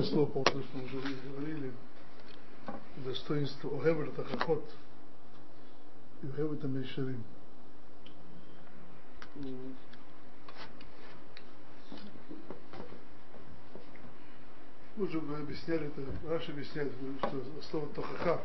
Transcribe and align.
несколько 0.00 0.04
слов 0.04 0.32
по 0.32 0.42
тому, 0.44 0.62
что 0.62 0.78
мы 0.78 0.84
уже 0.84 0.98
говорили. 1.36 1.72
Достоинство 3.04 3.70
Огевер 3.78 4.10
Тахахот 4.10 4.64
и 6.22 6.26
Огевер 6.26 6.56
Тамешарим. 6.56 7.24
Мы 14.96 15.06
уже 15.06 15.18
объясняли 15.18 15.86
это, 15.86 16.02
Раша 16.28 16.52
объясняет, 16.52 16.92
что 17.18 17.62
слово 17.70 17.88
Тохаха 17.88 18.42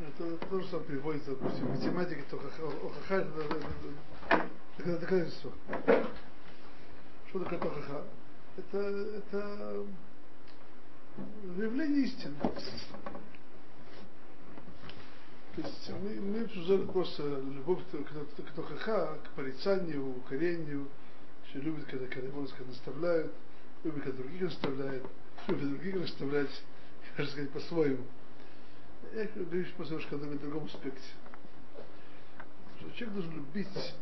это 0.00 0.36
то 0.38 0.62
самое 0.64 0.88
переводится, 0.88 1.36
допустим, 1.36 1.66
в 1.66 1.78
математике 1.78 2.24
Тохаха, 2.30 2.66
Охаха 2.66 3.28
это 4.78 4.98
доказательство. 4.98 5.52
Что 7.28 7.44
такое 7.44 7.58
Тохаха? 7.58 8.04
Это, 8.60 8.78
это 8.78 9.86
выявление 11.56 12.04
истины. 12.04 12.34
То 15.54 15.62
есть 15.62 15.90
мы, 16.02 16.20
мы 16.20 16.44
обсуждали 16.44 16.84
просто 16.84 17.22
любовь 17.22 17.80
к, 17.90 17.96
к, 17.96 18.42
к 18.44 18.52
Тохаха, 18.52 19.18
к 19.24 19.30
порицанию, 19.30 20.14
укорению, 20.14 20.88
что 21.48 21.58
любит, 21.60 21.86
когда, 21.86 22.06
когда 22.06 22.28
его 22.28 22.46
наставляют, 22.66 23.32
любит, 23.82 24.02
когда 24.04 24.22
других 24.22 24.42
наставляют, 24.42 25.06
любит 25.48 25.68
других 25.70 25.94
наставлять, 25.94 26.62
можно 27.16 27.32
сказать, 27.32 27.50
по-своему. 27.52 28.04
Я 29.14 29.24
говорю 29.24 29.66
просто 29.76 29.94
немножко 29.94 30.16
на 30.18 30.38
другом 30.38 30.64
аспекте. 30.66 31.08
Человек 32.94 33.14
должен 33.14 33.34
любить 33.36 33.94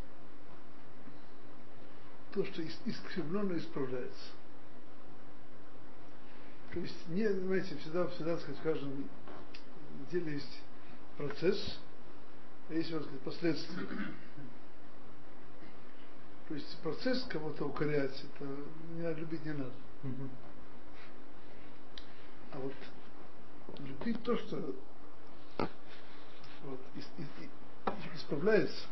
то, 2.32 2.44
что 2.44 2.62
искривленно 2.62 3.56
исправляется. 3.56 4.37
То 6.78 6.84
есть, 6.84 7.08
не, 7.08 7.26
знаете, 7.26 7.76
всегда, 7.78 8.06
всегда, 8.06 8.34
так 8.34 8.42
сказать, 8.42 8.60
в 8.60 8.62
каждом 8.62 9.08
деле 10.12 10.34
есть 10.34 10.60
процесс, 11.16 11.80
а 12.68 12.74
есть, 12.74 12.92
так 12.92 13.02
сказать, 13.02 13.20
последствия. 13.22 13.88
То 16.46 16.54
есть 16.54 16.78
процесс 16.78 17.24
кого-то 17.24 17.64
укорять, 17.64 18.14
это 18.22 18.44
меня 18.92 19.12
любить 19.14 19.44
не 19.44 19.54
надо. 19.54 19.72
А 22.52 22.58
вот 22.60 22.74
любить 23.80 24.22
то, 24.22 24.36
что 24.36 24.76
вот, 26.62 26.80
и, 26.94 27.00
и, 27.00 27.24
и, 27.24 27.48
исправляется, 28.14 28.86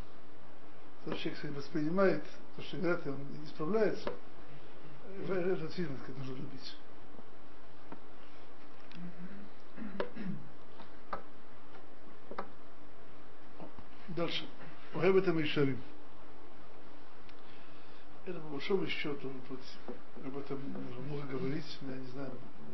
то, 1.04 1.14
человек 1.14 1.56
воспринимает, 1.56 2.24
то, 2.56 2.62
что 2.62 2.78
говорят, 2.78 3.06
он 3.06 3.44
исправляется, 3.44 4.12
это 5.22 5.54
действительно 5.54 5.98
сказать, 5.98 6.18
нужно 6.18 6.34
любить. 6.34 6.76
Дальше. 14.08 14.46
Об 14.94 15.16
этом 15.16 15.38
и 15.40 15.44
шарим. 15.44 15.78
Это 18.24 18.40
по 18.40 18.48
большому 18.48 18.86
счету, 18.88 19.30
вот, 19.48 19.60
об 20.24 20.38
этом 20.38 20.58
много 21.06 21.26
говорить, 21.26 21.78
я 21.82 21.96
не 21.96 22.06
знаю, 22.08 22.32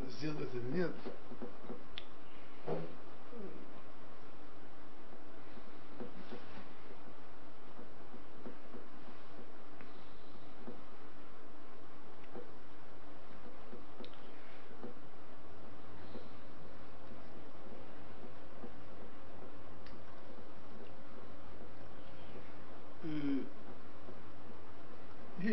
сделать 0.09 0.39
это 0.39 0.57
или 0.57 0.77
нет. 0.77 0.91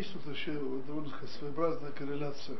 тут 0.13 0.35
еще 0.35 0.53
довольно 0.53 1.11
своеобразная 1.39 1.91
корреляция. 1.91 2.57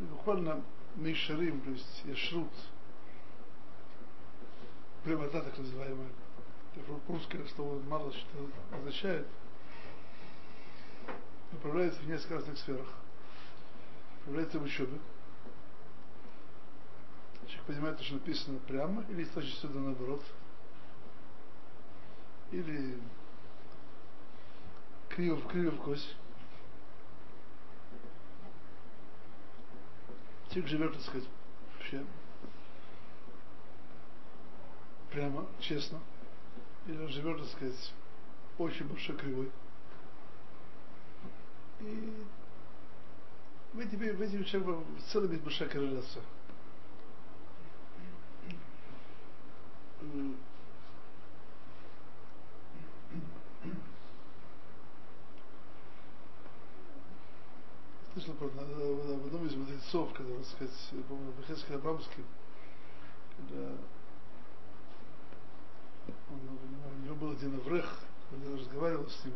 И 0.00 0.04
буквально 0.04 0.62
Мейшарим, 0.96 1.60
то 1.60 1.70
есть 1.70 2.02
Яшрут, 2.04 2.50
прямота 5.04 5.42
так 5.42 5.58
называемая, 5.58 6.10
русское 7.08 7.44
слово 7.54 7.80
мало 7.82 8.12
что 8.12 8.50
означает, 8.72 9.26
направляется 11.52 12.00
в 12.00 12.08
несколько 12.08 12.34
разных 12.36 12.58
сферах. 12.58 12.86
Направляется 14.20 14.58
в 14.58 14.62
учебе. 14.64 14.98
Человек 17.46 17.66
понимает, 17.66 18.00
что 18.00 18.14
написано 18.14 18.58
прямо, 18.66 19.04
или 19.08 19.24
значит 19.24 19.54
сюда 19.58 19.80
наоборот. 19.80 20.22
Или 22.52 23.00
криво 25.18 25.70
в 25.72 25.78
кость. 25.82 26.14
Человек 30.50 30.70
живет, 30.70 30.92
так 30.92 31.02
сказать, 31.02 31.28
вообще 31.74 32.04
прямо, 35.10 35.46
честно. 35.58 35.98
Или 36.86 36.98
он 36.98 37.08
живет, 37.08 37.38
так 37.38 37.48
сказать, 37.48 37.92
очень 38.58 38.86
большой 38.86 39.16
кривой. 39.16 39.50
И 41.80 42.24
в 43.72 43.78
этих, 43.80 43.98
в 43.98 44.22
этих 44.22 44.40
вещах 44.40 44.62
в 44.62 45.02
целом 45.10 45.32
есть 45.32 45.42
большая 45.42 45.68
корреляция. 45.68 46.22
Слышал 58.18 58.34
про 58.34 58.48
в 58.48 59.26
одном 59.26 59.46
из 59.46 59.54
мудрецов, 59.54 60.12
когда, 60.12 60.34
так 60.36 60.46
сказать, 60.46 60.74
помню, 61.08 61.32
Бехескель 61.38 61.76
Абрамский, 61.76 62.24
когда 63.36 63.72
он, 66.30 66.58
у 67.00 67.04
него 67.04 67.14
был 67.14 67.32
один 67.32 67.54
Аврех, 67.56 68.00
когда 68.30 68.50
я 68.50 68.56
разговаривал 68.56 69.08
с 69.08 69.24
ним, 69.24 69.34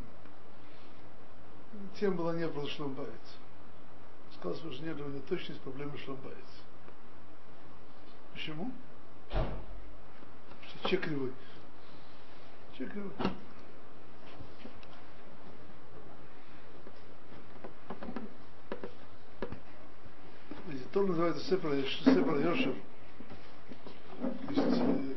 тем 1.99 2.17
была 2.17 2.35
не 2.35 2.49
про 2.49 2.67
шломбайт. 2.67 3.09
Сказал 4.35 4.57
своей 4.57 4.77
жене, 4.77 4.93
у 4.93 5.09
него 5.09 5.23
точно 5.29 5.53
есть 5.53 5.63
проблемы 5.63 5.97
шломбайт. 5.99 6.37
Почему? 8.33 8.73
Что 9.31 10.89
человек 10.89 11.05
кривой. 11.05 11.33
Человек 12.77 12.95
кривой. 12.95 13.13
То 20.93 21.03
называется 21.03 21.43
Сепра 21.49 21.75
Йошев. 21.75 22.77
То 24.21 24.51
есть, 24.51 24.79
э, 24.79 25.15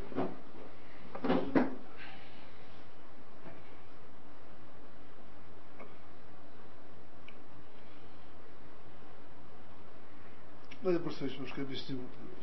Давайте 10.80 11.02
просто 11.02 11.24
немножко 11.26 11.60
объясню 11.60 11.98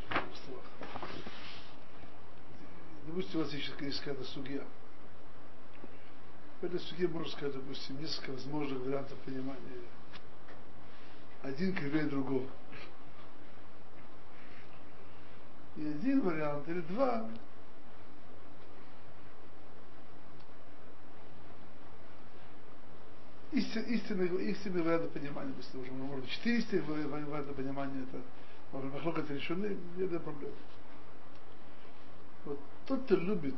в 0.09 0.37
словах. 0.45 0.65
Допустим, 3.07 3.39
у 3.39 3.43
вас 3.43 3.53
есть 3.53 3.99
какая-то 3.99 4.25
судья. 4.25 4.63
В 6.61 6.65
этой 6.65 6.79
судье 6.79 7.07
можно 7.07 7.31
сказать, 7.31 7.55
допустим, 7.55 7.99
несколько 7.99 8.31
возможных 8.31 8.79
вариантов 8.81 9.17
понимания. 9.19 9.81
Один 11.41 11.73
кривее 11.73 12.05
другого. 12.05 12.47
И 15.75 15.87
один 15.87 16.21
вариант 16.21 16.67
или 16.69 16.81
два. 16.81 17.27
Истин, 23.51 23.83
истинный, 23.83 24.51
истинный 24.51 24.81
вариант 24.81 25.11
понимания, 25.11 25.53
если 25.57 25.77
уже 25.77 25.91
быть 25.91 26.29
четыре 26.29 26.57
истинных 26.57 26.87
варианта 26.87 27.53
понимания, 27.53 28.03
это 28.03 28.21
быть 28.71 28.91
махлокот 28.93 29.29
решены, 29.29 29.77
это 29.99 30.19
проблема. 30.19 30.55
Вот 32.45 32.59
тот, 32.87 33.03
кто 33.03 33.15
любит, 33.15 33.55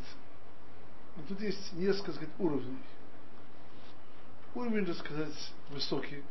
но 1.16 1.24
тут 1.28 1.40
есть 1.42 1.74
несколько 1.74 2.12
сказать, 2.12 2.34
уровней. 2.40 2.78
Уровень, 4.54 4.86
так 4.86 4.98
сказать, 4.98 5.54
высокий. 5.70 6.24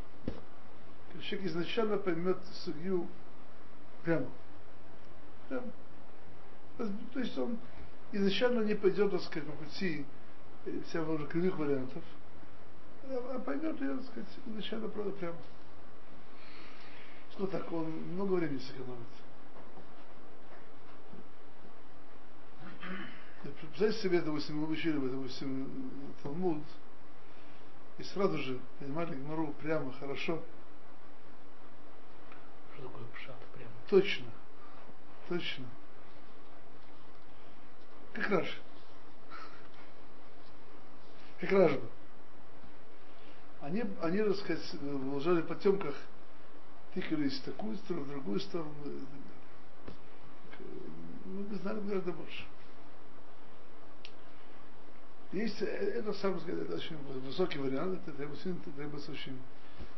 Человек 1.22 1.46
изначально 1.46 1.96
поймет 1.96 2.38
судью 2.64 3.08
прямо. 4.02 4.26
Да. 5.50 5.62
То 7.12 7.20
есть 7.20 7.36
он 7.38 7.58
изначально 8.12 8.62
не 8.62 8.74
пойдет, 8.74 9.10
так 9.10 9.20
сказать, 9.22 9.48
по 9.48 9.64
пути 9.64 10.04
э, 10.66 10.80
всех 10.88 11.04
кривых 11.28 11.58
вариантов, 11.58 12.02
а, 13.04 13.36
а 13.36 13.38
поймет 13.40 13.80
ее, 13.80 13.96
так 13.96 14.06
сказать, 14.06 14.28
изначально 14.46 14.88
правда 14.88 15.12
прямо. 15.12 15.36
что 17.32 17.46
так, 17.46 17.70
он 17.72 17.90
много 18.14 18.34
времени 18.34 18.58
сэкономит. 18.58 18.98
Представьте 23.42 24.02
себе, 24.02 24.20
допустим, 24.22 24.58
мы 24.58 24.68
учили, 24.68 24.96
допустим, 24.96 25.90
Талмуд, 26.22 26.62
и 27.98 28.02
сразу 28.02 28.38
же 28.38 28.58
понимали 28.78 29.14
Гмару 29.14 29.52
прямо, 29.60 29.92
хорошо. 29.92 30.42
Что 32.72 32.82
такое 32.84 33.04
пшат 33.14 33.36
прямо? 33.54 33.70
Точно. 33.90 34.26
Точно. 35.28 35.64
Как 38.12 38.28
Раш. 38.28 38.60
Как 41.40 41.52
Ражба. 41.52 41.88
Они, 43.60 43.82
они, 44.02 44.18
так 44.22 44.36
сказать, 44.36 44.74
в 44.74 45.18
в 45.18 45.46
потемках 45.46 45.96
тыкались 46.92 47.40
в 47.40 47.44
такую 47.44 47.76
сторону, 47.78 48.04
в 48.04 48.08
другую 48.10 48.40
сторону. 48.40 48.74
Мы 51.24 51.42
бы 51.42 51.56
знали 51.56 51.80
гораздо 51.80 52.12
больше. 52.12 52.44
Есть, 55.32 55.60
э, 55.62 55.64
это, 55.64 56.12
сам 56.12 56.38
сказать, 56.40 56.70
очень 56.70 56.96
высокий 56.96 57.58
вариант, 57.58 57.98
это 58.06 58.16
требуется, 58.16 58.54
требуется 58.76 59.10
очень 59.10 59.36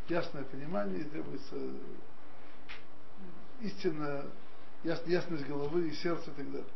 ясное 0.09 0.45
понимание, 0.45 1.05
требуется 1.05 1.57
истинная 3.61 4.21
яс, 4.21 4.27
ясность 4.85 5.47
головы 5.47 5.89
и 5.89 5.93
сердца 5.93 6.31
и 6.31 6.35
так 6.35 6.51
далее. 6.51 6.69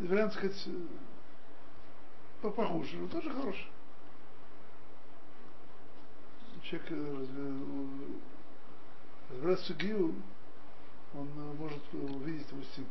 И 0.00 0.06
вариант, 0.06 0.34
сказать, 0.34 0.66
э, 0.66 2.50
похуже, 2.50 2.96
но 2.96 3.08
тоже 3.08 3.30
хороший. 3.30 3.66
Человек 6.62 6.88
э, 6.90 7.26
разбирает 9.30 9.60
судью, 9.60 10.14
он 11.14 11.28
может 11.58 11.82
увидеть, 11.92 12.46
допустим, 12.50 12.86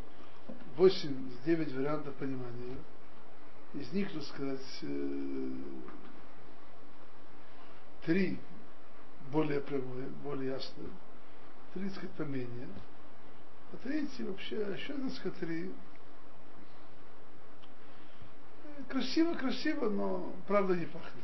8-9 0.78 1.76
вариантов 1.76 2.16
понимания 2.16 2.78
из 3.74 3.92
них, 3.92 4.12
так 4.14 4.24
сказать, 4.24 4.80
э, 4.84 5.50
три 8.06 8.40
более 9.32 9.60
прямые, 9.60 10.08
более 10.24 10.52
ясные, 10.52 10.90
три, 11.74 11.90
так 11.90 11.98
сказать, 11.98 12.12
поменее, 12.12 12.70
а 13.74 13.78
третий 13.84 14.24
вообще, 14.24 14.56
еще, 14.74 14.94
так 14.94 15.12
сказать, 15.12 15.40
три 15.40 15.72
красиво, 18.88 19.34
красиво, 19.36 19.90
но 19.90 20.34
правда 20.48 20.76
не 20.76 20.86
пахнет. 20.86 21.24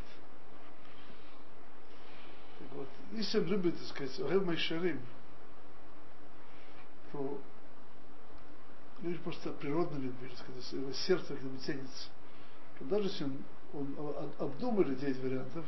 Так 2.60 2.68
вот, 2.74 2.88
если 3.14 3.40
он 3.40 3.46
любит, 3.46 3.78
так 3.78 3.88
сказать, 3.88 4.20
Орел 4.20 4.46
Майшарим, 4.46 5.02
то 7.12 7.42
люди 9.02 9.18
просто 9.20 9.52
природно 9.52 9.98
любят, 9.98 10.38
сказать, 10.38 10.72
его 10.72 10.94
сердце 10.94 11.36
к 11.36 11.42
нему 11.42 11.58
тянется. 11.58 12.10
Даже 12.80 13.10
если 13.10 13.26
он, 13.26 13.38
он 13.74 14.32
обдумали 14.40 14.96
9 14.96 15.20
вариантов, 15.20 15.66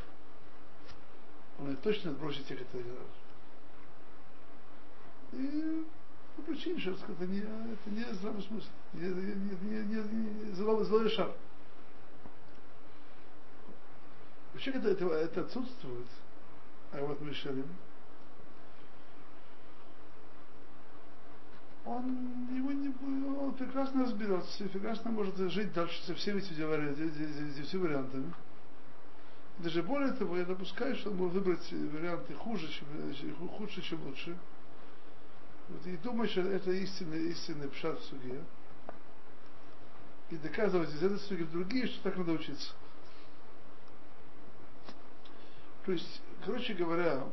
он 1.60 1.76
точно 1.78 2.12
отбросит 2.12 2.48
тех, 2.48 2.58
которые 2.60 2.86
И 5.34 5.86
по 6.36 6.42
причине, 6.42 6.80
что 6.80 6.92
это 6.92 7.26
не, 7.28 7.40
это 7.40 7.90
не 7.90 8.04
здравый 8.14 8.42
смысл, 8.44 8.68
не, 8.94 9.02
не, 9.02 9.36
не, 9.36 9.84
не, 9.84 10.46
не, 10.46 10.52
злой, 10.54 10.84
злой 10.86 11.10
шар. 11.10 11.32
Вообще, 14.54 14.72
когда 14.72 14.92
это, 14.92 15.06
это 15.06 15.42
отсутствует, 15.42 16.08
а 16.92 17.06
вот 17.06 17.22
Мишелем, 17.22 17.68
он, 21.86 22.48
его 22.56 22.72
не, 22.72 22.94
он 23.38 23.54
прекрасно 23.56 24.04
разберется, 24.04 24.64
и 24.64 24.68
прекрасно 24.68 25.12
может 25.12 25.36
жить 25.52 25.74
дальше 25.74 26.02
со 26.04 26.16
всеми 26.16 26.40
этими 26.40 26.64
вариантами. 27.78 28.34
Даже 29.60 29.84
более 29.84 30.14
того, 30.14 30.38
я 30.38 30.46
допускаю, 30.46 30.96
что 30.96 31.12
он 31.12 31.18
может 31.18 31.34
выбрать 31.36 31.72
варианты 31.72 32.34
хуже, 32.34 32.68
чем, 32.70 32.88
худше, 33.50 33.82
чем 33.82 34.04
лучше. 34.04 34.38
И 35.86 35.98
думаю, 35.98 36.30
что 36.30 36.42
это 36.42 36.72
истинный, 36.72 37.30
истинный 37.32 37.68
пшат 37.70 38.00
в 38.00 38.04
суге. 38.06 38.44
И 40.30 40.38
доказывать 40.38 40.90
из 40.90 41.04
этой 41.04 41.20
суги 41.20 41.44
в 41.44 41.52
другие, 41.52 41.88
что 41.88 42.04
так 42.04 42.18
надо 42.18 42.32
учиться. 42.32 42.74
То 45.86 45.92
есть, 45.92 46.22
короче 46.46 46.74
говоря, 46.74 47.24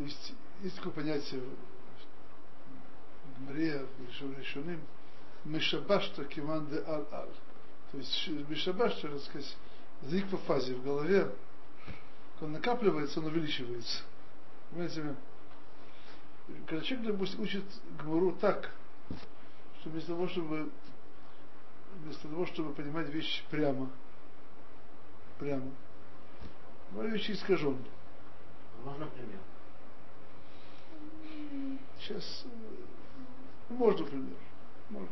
То 0.00 0.04
есть 0.04 0.32
есть 0.62 0.76
такое 0.76 0.92
понятие 0.94 1.42
в 3.36 3.44
Гмаре, 3.44 3.84
в 3.84 4.38
Решуным, 4.38 4.80
Мешабашта 5.44 6.24
киван 6.24 6.68
де 6.68 6.78
аль 6.86 7.04
аль. 7.12 7.34
То 7.92 7.98
есть 7.98 8.28
Мешабашта, 8.48 9.08
так 9.08 9.20
сказать, 9.20 9.56
зрик 10.02 10.28
по 10.30 10.36
фазе 10.38 10.74
в 10.74 10.82
голове, 10.82 11.30
он 12.40 12.52
накапливается, 12.52 13.20
он 13.20 13.26
увеличивается. 13.26 14.02
Понимаете? 14.70 15.14
Когда 16.66 16.84
человек, 16.84 17.12
допустим, 17.12 17.42
учит 17.42 17.64
Гмару 17.98 18.32
так, 18.32 18.70
что 19.80 19.90
вместо 19.90 20.12
того, 20.12 20.28
чтобы 20.28 20.70
вместо 22.02 22.28
того, 22.28 22.46
чтобы 22.46 22.72
понимать 22.72 23.08
вещи 23.08 23.42
прямо, 23.50 23.90
прямо, 25.38 25.70
вещи 26.92 27.32
искаженно. 27.32 27.84
Можно 28.84 29.06
пример? 29.06 29.40
Сейчас 32.00 32.44
э, 32.44 33.74
можно 33.74 34.04
пример. 34.06 34.36
Можно. 34.88 35.08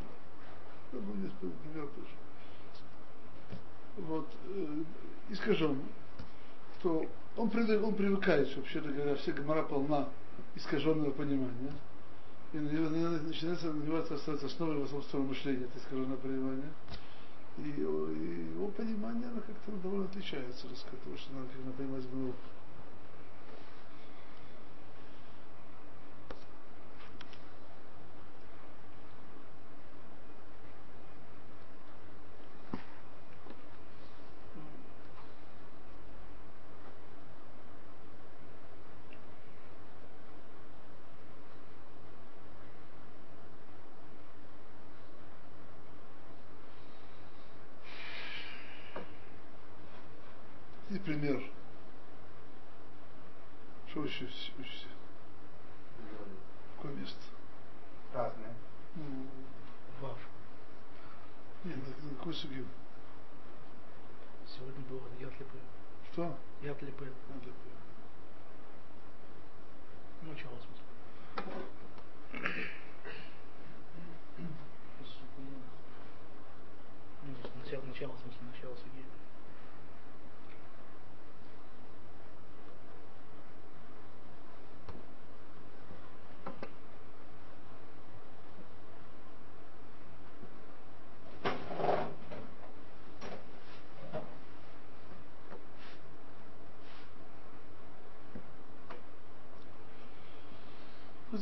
Я 0.93 1.01
думаю, 1.01 1.31
пример 1.41 1.87
тоже. 1.89 2.28
Вот, 4.07 4.29
э, 4.55 4.83
искаженно, 5.31 5.83
то 6.83 7.05
он, 7.37 7.51
он 7.51 7.95
привыкает, 7.95 8.57
вообще 8.57 8.81
говоря, 8.81 9.17
вся 9.17 9.33
гомора 9.33 9.63
полна 9.65 10.09
искаженного 10.55 11.11
понимания. 11.11 11.73
И 12.53 12.59
начинается 12.59 13.73
на 13.73 13.83
него 13.83 13.99
становится 14.17 14.47
основой 14.47 14.77
его 14.77 14.87
собственного 14.87 15.29
мышления, 15.29 15.65
это 15.65 15.79
искаженное 15.79 16.17
понимание. 16.17 16.71
И, 17.59 17.63
и 17.63 18.55
его 18.55 18.69
понимание, 18.69 19.29
оно 19.29 19.41
как-то 19.41 19.73
довольно 19.83 20.05
отличается, 20.05 20.69
так 20.69 20.79
сказать, 20.79 21.03
того, 21.03 21.17
что 21.17 21.33
надо, 21.35 21.49
как 21.49 21.75
понимать 21.75 22.05
было. 22.05 22.33
И 50.91 50.99
пример. 50.99 51.43
Что 54.19 54.27
еще 54.27 54.53
учите? 54.59 54.87
Какое 56.75 56.93
место? 56.97 57.21
Разные. 58.13 58.53
Ну, 58.97 59.05
Вав. 60.01 60.19
нет, 61.63 61.77
на 62.03 62.17
какой 62.17 62.35
суге? 62.35 62.65
Сегодня 64.45 64.81
было 64.87 65.03
Ятлипы. 65.21 65.59
Что? 66.11 66.37
Ятлипы. 66.63 67.13
Надо. 67.29 67.53
Начало 70.23 70.57
смысла. 70.57 71.55
Ну, 77.23 77.35
начало, 77.63 77.83
начало, 77.85 78.13
в 78.15 78.21
смысле, 78.21 78.41
начало 78.53 78.75
судьи. 78.75 79.05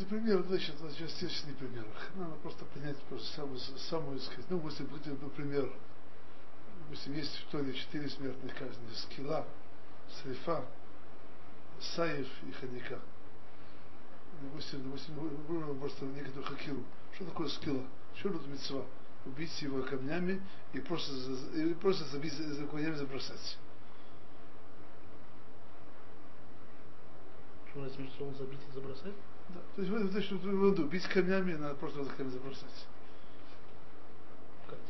Пример, 0.07 0.43
значит, 0.43 0.75
естественный 0.99 1.55
пример. 1.55 1.87
Надо 2.15 2.35
просто 2.37 2.65
понять 2.67 2.97
просто 3.05 3.27
самую, 3.35 3.59
самую 3.59 4.21
сказать, 4.21 4.47
ну, 4.51 4.65
если 4.65 4.85
быть, 4.85 5.07
например, 5.07 5.73
допустим, 6.85 7.15
есть 7.15 7.37
в 7.37 7.51
Торе 7.51 7.73
четыре 7.75 8.09
смертных 8.09 8.55
казни. 8.55 8.89
Скила, 8.95 9.47
Срифа, 10.23 10.65
Саев 11.81 12.29
и 12.49 12.53
Ханика. 12.53 13.01
Допустим, 14.43 14.83
допустим, 14.85 15.15
выбрал 15.15 15.75
просто 15.77 16.05
некоторую 16.05 16.45
хакиру. 16.45 16.85
Что 17.15 17.25
такое 17.25 17.49
скила? 17.49 17.83
Что 18.17 18.31
тут 18.31 18.47
мецва? 18.47 18.85
Убить 19.25 19.63
его 19.63 19.83
камнями 19.83 20.43
и 20.73 20.81
просто, 20.81 21.13
или 21.55 21.75
просто 21.75 22.05
забить 22.05 22.35
за 22.35 22.67
камнями 22.67 22.95
забросать. 22.95 23.59
Что 27.71 27.81
у 27.81 27.83
нас 27.83 27.93
собой 27.93 28.35
забить 28.35 28.61
и 28.69 28.75
забросать? 28.75 29.15
Да. 29.49 29.61
То 29.77 29.83
есть, 29.83 29.91
вы, 29.93 30.07
значит, 30.09 30.45
надо 30.45 30.83
убить 30.83 31.07
камнями, 31.07 31.55
надо 31.55 31.75
просто 31.75 32.05
за 32.05 32.11
камнями 32.11 32.33
забросать. 32.33 32.87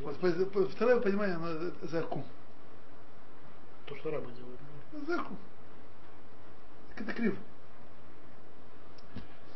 Вот, 0.01 0.53
по- 0.53 0.67
второе 0.69 1.01
понимание, 1.01 1.37
оно 1.37 1.71
за 1.83 2.01
аку. 2.01 2.25
То, 3.87 3.97
что 3.97 4.11
рабы 4.11 4.31
делают. 4.33 4.61
ну. 4.93 5.07
За 5.07 5.21
аку. 5.21 5.37
Это 6.97 7.13
криво. 7.13 7.37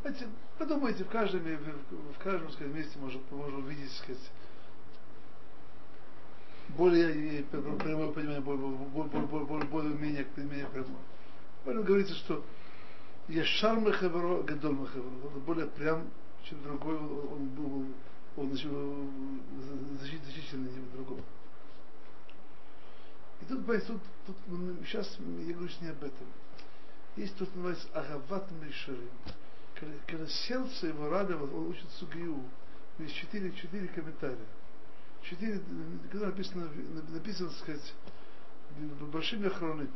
Знаете, 0.02 0.28
подумайте, 0.58 1.04
в 1.04 1.08
каждом, 1.08 1.42
в, 1.42 2.14
в 2.14 2.18
каждом 2.18 2.50
сказать, 2.52 2.72
месте 2.72 2.98
можно, 2.98 3.20
можно 3.30 3.58
увидеть, 3.58 3.92
сказать, 3.92 4.30
более 6.76 7.40
э, 7.40 7.42
прямое 7.42 8.12
понимание, 8.12 8.40
более, 8.40 8.66
более, 8.66 9.26
более, 9.26 9.46
более, 9.46 9.66
более 9.68 9.94
менее, 9.94 10.26
менее 10.36 10.66
прямое. 10.66 11.02
Поэтому 11.64 11.84
говорится, 11.84 12.14
что 12.14 12.42
Яшар 13.30 13.78
Мехаверо, 13.80 14.42
Гадол 14.42 14.72
Мехаверо. 14.72 15.06
Он 15.06 15.40
более 15.40 15.66
прям, 15.66 16.10
чем 16.44 16.62
другой, 16.62 16.96
он, 16.96 17.46
был, 17.50 17.86
он 18.36 18.48
значит, 18.48 18.70
защит, 20.00 20.20
значительный 20.24 20.72
чем 20.72 20.90
другого. 20.92 21.22
И 23.40 23.44
тут, 23.46 23.60
понимаете, 23.60 23.86
тут, 23.86 24.02
тут 24.26 24.36
сейчас 24.84 25.16
я 25.46 25.54
говорю 25.54 25.72
не 25.80 25.88
об 25.88 26.02
этом. 26.02 26.26
Есть 27.16 27.36
тут 27.36 27.54
называется 27.54 27.88
Агават 27.94 28.50
Мишарим. 28.50 29.10
Когда, 29.74 29.94
когда 30.06 30.26
сердце 30.26 30.88
его 30.88 31.08
радовалось, 31.08 31.52
он 31.52 31.68
учит 31.68 31.90
Сугию. 31.98 32.42
Есть 32.98 33.14
четыре, 33.14 33.52
четыре 33.52 33.88
комментария. 33.88 34.36
Четыре, 35.22 35.60
когда 36.10 36.26
написано, 36.26 36.68
написано, 37.10 37.50
сказать, 37.50 37.94
большими 39.12 39.46
охраны. 39.46 39.88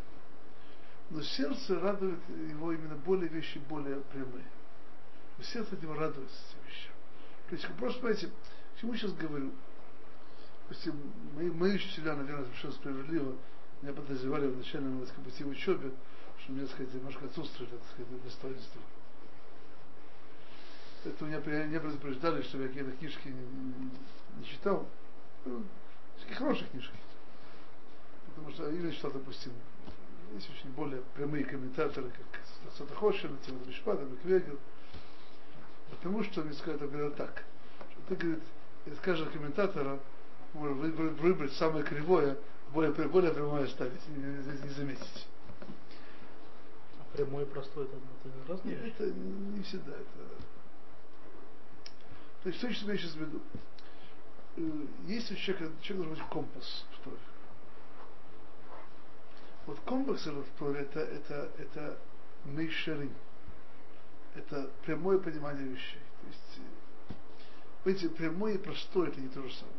Но 1.10 1.22
сердце 1.22 1.78
радует 1.78 2.18
его 2.48 2.72
именно 2.72 2.96
более 2.96 3.28
вещи, 3.28 3.58
более 3.68 4.00
прямые. 4.00 4.44
Но 5.38 5.44
сердце 5.44 5.74
от 5.74 5.82
него 5.82 5.94
радуется 5.94 6.36
этим 6.50 6.68
вещам. 6.68 6.94
То 7.48 7.54
есть, 7.56 7.68
просто, 7.78 8.00
понимаете, 8.00 8.28
к 8.28 8.80
чему 8.80 8.94
сейчас 8.96 9.12
говорю? 9.12 9.52
Допустим, 10.62 10.94
мои, 11.34 11.50
мои 11.50 11.74
учителя, 11.74 12.16
наверное, 12.16 12.44
совершенно 12.46 12.72
справедливо 12.72 13.36
меня 13.82 13.92
подозревали 13.92 14.46
в 14.46 14.56
начальном 14.56 15.00
так 15.00 15.08
сказать, 15.10 15.40
учебе, 15.42 15.92
что 16.40 16.52
меня, 16.52 16.62
так 16.62 16.74
сказать, 16.74 16.94
немножко 16.94 17.26
отсутствует, 17.26 17.70
так 17.70 17.82
сказать, 17.92 18.22
достоинство. 18.24 18.80
Это 21.04 21.24
меня 21.26 21.66
не 21.66 21.78
предупреждали, 21.78 22.40
чтобы 22.42 22.64
я 22.64 22.68
какие-то 22.68 22.92
книжки 22.92 23.28
не, 23.28 23.90
не 24.38 24.46
читал. 24.46 24.88
Ну, 25.44 25.62
хорошие 26.34 26.66
книжки. 26.70 26.96
Потому 28.28 28.50
что 28.52 28.70
или 28.70 28.90
читал, 28.90 29.10
допустим, 29.12 29.52
есть 30.34 30.50
очень 30.50 30.70
более 30.70 31.02
прямые 31.14 31.44
комментаторы, 31.44 32.10
как 32.10 32.40
Сатахошин, 32.76 33.36
Тимот 33.46 33.66
Мишпат, 33.66 34.00
Беквегел. 34.00 34.58
Потому 35.90 36.24
что 36.24 36.42
мне 36.42 36.54
сказали, 36.54 36.80
например, 36.82 37.10
так, 37.12 37.44
что 37.90 38.00
ты, 38.08 38.16
говорит, 38.16 38.42
из 38.86 38.98
каждого 38.98 39.30
комментатора 39.30 40.00
можно 40.54 40.74
выбрать, 40.74 41.20
выбрать 41.20 41.52
самое 41.54 41.84
кривое, 41.84 42.36
более, 42.72 42.92
более 42.92 43.32
прямое 43.32 43.66
ставить, 43.68 44.06
не, 44.08 44.16
не, 44.16 44.62
не 44.62 44.68
заметить. 44.70 45.26
А 46.98 47.16
прямой 47.16 47.44
и 47.44 47.46
простой 47.46 47.84
это, 47.84 47.96
это 48.24 48.52
разные 48.52 48.74
Нет, 48.74 48.84
вещи? 48.84 48.94
это 48.94 49.12
не 49.12 49.62
всегда. 49.62 49.92
Это... 49.92 50.28
То 52.42 52.48
есть, 52.48 52.58
что 52.58 52.92
я 52.92 52.98
сейчас 52.98 53.12
в 53.12 53.20
виду? 53.20 53.40
Есть 55.06 55.30
у 55.30 55.36
человека, 55.36 55.72
человек 55.80 56.06
должен 56.06 56.24
быть 56.24 56.32
компас 56.32 56.84
Торе. 57.04 57.16
Вот 59.66 59.78
в 60.42 60.58
Торе 60.58 60.80
это, 60.80 61.00
это, 61.00 61.50
это 61.58 61.98
мейшерим. 62.44 63.12
Это 64.34 64.70
прямое 64.84 65.18
понимание 65.18 65.66
вещей. 65.66 66.00
То 66.20 66.26
есть, 66.26 66.58
э, 66.58 67.14
понимаете, 67.82 68.08
прямое 68.10 68.54
и 68.54 68.58
простое 68.58 69.08
это 69.08 69.20
не 69.20 69.28
то 69.28 69.42
же 69.42 69.54
самое. 69.54 69.76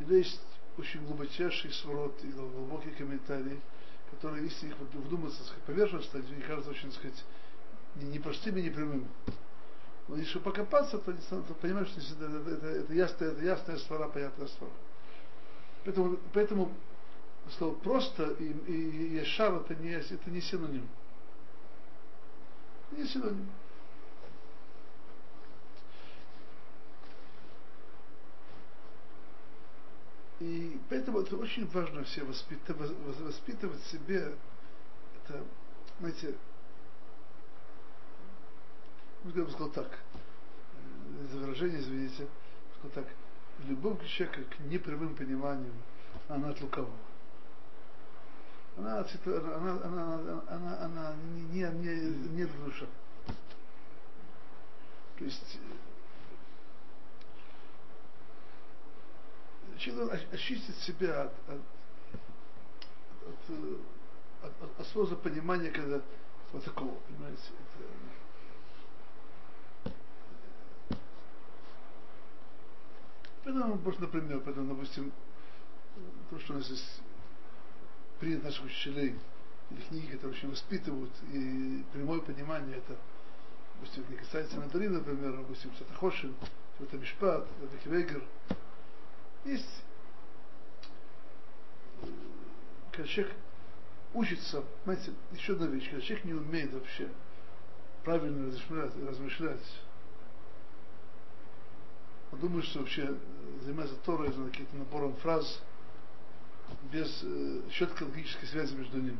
И 0.00 0.04
есть 0.16 0.40
очень 0.78 1.04
глубочайший 1.04 1.72
сворот 1.72 2.18
и 2.24 2.28
глубокие 2.28 2.94
комментарии, 2.94 3.60
которые, 4.10 4.44
если 4.44 4.68
их 4.68 4.78
вдуматься, 4.78 5.42
сказать, 5.44 5.64
поверхностно, 5.64 6.20
они 6.20 6.40
кажутся 6.42 6.70
очень, 6.70 6.90
так 6.90 6.98
сказать, 6.98 7.24
непростыми, 7.96 8.60
не 8.60 8.70
прямыми. 8.70 9.08
Но 10.08 10.16
если 10.16 10.38
покопаться, 10.38 10.98
то, 10.98 11.12
то 11.12 11.54
понимаешь, 11.54 11.88
что 11.88 12.00
это, 12.00 12.24
это, 12.24 12.50
это, 12.50 12.66
это, 12.66 12.94
ясная, 12.94 13.30
это 13.32 13.44
ясная 13.44 13.76
свара, 13.76 14.08
понятная 14.08 14.48
свара. 14.48 14.72
Поэтому, 15.84 16.16
поэтому 16.32 16.72
слово 17.52 17.74
просто 17.74 18.30
и, 18.38 18.44
и, 18.44 19.16
яшар 19.16 19.54
это 19.54 19.74
не, 19.76 19.90
это 19.90 20.30
не 20.30 20.40
синоним. 20.40 20.88
Не 22.92 23.06
синоним. 23.06 23.48
И 30.40 30.80
поэтому 30.88 31.20
это 31.20 31.36
очень 31.36 31.66
важно 31.66 32.04
все 32.04 32.22
воспитывать, 32.22 32.92
воспитывать 33.20 33.82
себе 33.84 34.34
это, 35.24 35.44
знаете, 35.98 36.34
ну, 39.24 39.32
я 39.34 39.44
бы 39.44 39.50
сказал 39.50 39.70
так, 39.70 39.98
за 41.32 41.38
выражение, 41.38 41.80
извините, 41.80 42.28
сказал 42.78 42.90
так, 42.94 43.06
любовь 43.66 44.06
человеку 44.06 44.42
к 44.54 44.60
непрямым 44.60 45.16
пониманиям, 45.16 45.74
она 46.28 46.50
от 46.50 46.60
лукавого. 46.60 46.96
Она, 48.78 49.04
она, 49.24 49.80
она, 49.82 50.42
она, 50.48 50.78
она, 50.84 51.14
не, 51.50 51.62
не, 51.62 51.94
не, 52.30 52.44
душа. 52.44 52.86
То 55.18 55.24
есть 55.24 55.58
человек 59.78 60.10
должен 60.10 60.28
очистить 60.32 60.76
себя 60.76 61.22
от, 61.22 61.32
от, 61.48 61.60
от, 63.26 64.52
от, 64.62 64.80
от, 64.80 64.86
сложного 64.86 65.20
понимания, 65.20 65.70
когда 65.70 66.00
вот 66.52 66.64
такого, 66.64 66.94
понимаете, 67.08 67.42
это, 67.48 67.98
Поэтому, 73.44 73.76
может, 73.76 74.00
например, 74.00 74.40
поэтому, 74.44 74.74
допустим, 74.74 75.12
то, 76.30 76.38
что 76.38 76.52
у 76.52 76.56
нас 76.56 76.66
здесь 76.66 77.00
принято 78.20 78.46
наших 78.46 78.66
учителей, 78.66 79.14
или 79.70 79.80
книги, 79.88 80.06
которые 80.12 80.36
очень 80.36 80.50
воспитывают, 80.50 81.10
и 81.32 81.84
прямое 81.92 82.20
понимание 82.20 82.78
это, 82.78 82.96
допустим, 83.74 84.04
не 84.10 84.16
касается 84.16 84.56
Надари, 84.56 84.88
например, 84.88 85.36
допустим, 85.36 85.70
Сатахошин, 85.78 86.34
это 86.80 86.96
Мишпат, 86.96 87.46
это 87.62 87.76
Квегер. 87.82 88.22
Есть, 89.44 89.84
когда 92.92 93.08
человек 93.08 93.34
учится, 94.14 94.64
знаете, 94.84 95.12
еще 95.32 95.52
одна 95.52 95.66
вещь, 95.66 95.90
когда 95.90 96.00
человек 96.00 96.24
не 96.24 96.34
умеет 96.34 96.72
вообще 96.72 97.08
правильно 98.04 98.46
размышлять, 98.46 98.96
размышлять 99.06 99.80
он 102.30 102.40
думает, 102.40 102.64
что 102.66 102.80
вообще 102.80 103.14
занимается 103.62 103.96
Торой, 104.04 104.32
каким-то 104.32 104.76
набором 104.76 105.16
фраз, 105.16 105.62
без 106.90 107.22
э, 107.22 107.60
четкой 107.70 108.06
логической 108.08 108.48
связи 108.48 108.74
между 108.74 109.00
ними. 109.00 109.18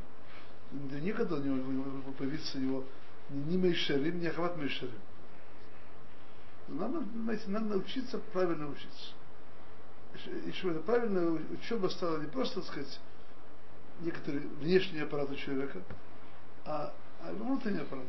Да 0.70 1.00
никогда 1.00 1.36
у 1.36 1.40
него 1.40 2.12
появится 2.12 2.58
его 2.58 2.84
ни 3.30 3.56
Мейшерим, 3.56 4.20
ни 4.20 4.26
Ахват 4.26 4.56
Мейшерим. 4.56 5.00
Надо, 6.68 7.02
знаете, 7.14 7.44
надо 7.48 7.66
научиться 7.66 8.18
правильно 8.32 8.68
учиться. 8.68 9.12
И 10.46 10.52
чтобы 10.52 10.74
это 10.74 10.82
правильная 10.82 11.40
учеба 11.52 11.88
стала 11.88 12.18
не 12.18 12.26
просто, 12.26 12.60
так 12.60 12.70
сказать, 12.70 13.00
некоторый 14.00 14.40
внешний 14.40 15.00
аппарат 15.00 15.30
у 15.30 15.36
человека, 15.36 15.82
а, 16.64 16.92
а 17.22 17.32
внутренний 17.32 17.80
аппарат. 17.80 18.06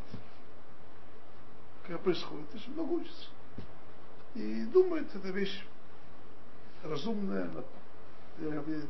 Как 1.88 2.02
происходит, 2.02 2.54
есть 2.54 2.68
много 2.70 2.92
учится 2.92 3.28
и 4.36 4.66
думает, 4.66 5.14
это 5.16 5.30
вещь 5.30 5.64
разумная, 6.84 7.50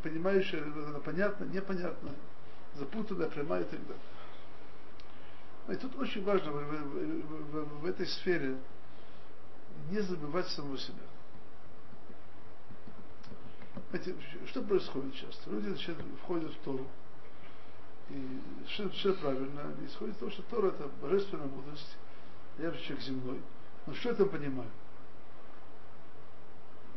понимающая, 0.03 0.63
она 0.63 0.99
понятна, 0.99 1.45
непонятная, 1.45 2.15
запутанная, 2.75 3.29
прямая 3.29 3.61
и 3.61 3.65
так 3.65 3.79
далее. 3.81 4.03
И 5.69 5.75
тут 5.75 5.95
очень 5.97 6.23
важно 6.23 6.51
в, 6.51 6.55
в, 6.55 7.51
в, 7.51 7.81
в 7.81 7.85
этой 7.85 8.07
сфере 8.07 8.57
не 9.91 9.99
забывать 9.99 10.47
самого 10.47 10.77
себя. 10.77 11.03
Знаете, 13.89 14.15
что 14.47 14.61
происходит 14.63 15.15
часто? 15.15 15.49
Люди 15.49 15.69
значит, 15.69 15.97
входят 16.21 16.51
в 16.51 16.57
Тору, 16.59 16.87
и 18.09 18.41
все, 18.67 18.89
все 18.89 19.13
правильно, 19.13 19.73
исходит 19.85 20.15
из 20.15 20.19
того, 20.19 20.31
что 20.31 20.43
Тора 20.43 20.67
это 20.67 20.89
божественная 21.01 21.47
мудрость, 21.47 21.97
я 22.57 22.71
же 22.71 22.79
человек 22.81 23.01
земной. 23.03 23.41
Но 23.85 23.93
что 23.93 24.09
я 24.09 24.15
там 24.15 24.29
понимаю? 24.29 24.69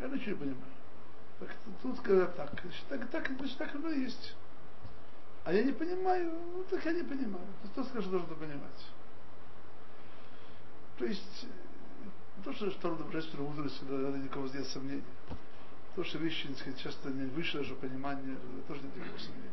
Я 0.01 0.09
ничего 0.09 0.31
не 0.31 0.37
понимаю. 0.37 0.73
Тут 1.83 1.99
сказать 1.99 2.37
так, 2.37 2.51
так, 2.89 3.11
так, 3.11 3.31
значит, 3.37 3.59
так 3.59 3.75
оно 3.75 3.91
и 3.91 4.01
есть. 4.01 4.35
А 5.45 5.53
я 5.53 5.65
не 5.65 5.73
понимаю, 5.73 6.33
ну 6.55 6.65
так 6.71 6.85
я 6.85 6.93
не 6.93 7.03
понимаю. 7.03 7.47
Кто 7.73 7.85
скажет, 7.85 8.05
что 8.05 8.19
должен 8.19 8.37
понимать? 8.37 8.87
То 10.99 11.05
есть, 11.05 11.47
то, 12.45 12.53
что 12.53 12.71
Тора 12.71 12.95
божественная 12.95 13.49
мудрость, 13.49 13.83
надо 13.83 14.19
никого 14.19 14.47
сделать 14.47 14.69
сомнения. 14.69 15.03
То, 15.97 16.05
что 16.05 16.19
вещи, 16.19 16.49
так 16.49 16.59
сказать, 16.59 16.81
часто 16.81 17.11
не 17.11 17.27
выше 17.27 17.59
даже 17.59 17.75
понимания, 17.75 18.37
тоже 18.69 18.83
нет 18.83 18.97
никакого 18.97 19.19
сомнения. 19.19 19.51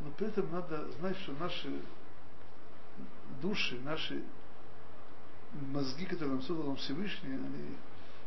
Но 0.00 0.10
при 0.10 0.26
этом 0.26 0.50
надо 0.50 0.90
знать, 0.92 1.16
что 1.18 1.32
наши 1.32 1.80
души, 3.40 3.80
наши 3.80 4.22
мозги, 5.52 6.04
которые 6.04 6.34
нам 6.34 6.42
создал 6.42 6.66
нам 6.66 6.76
Всевышний, 6.76 7.32
они 7.32 7.76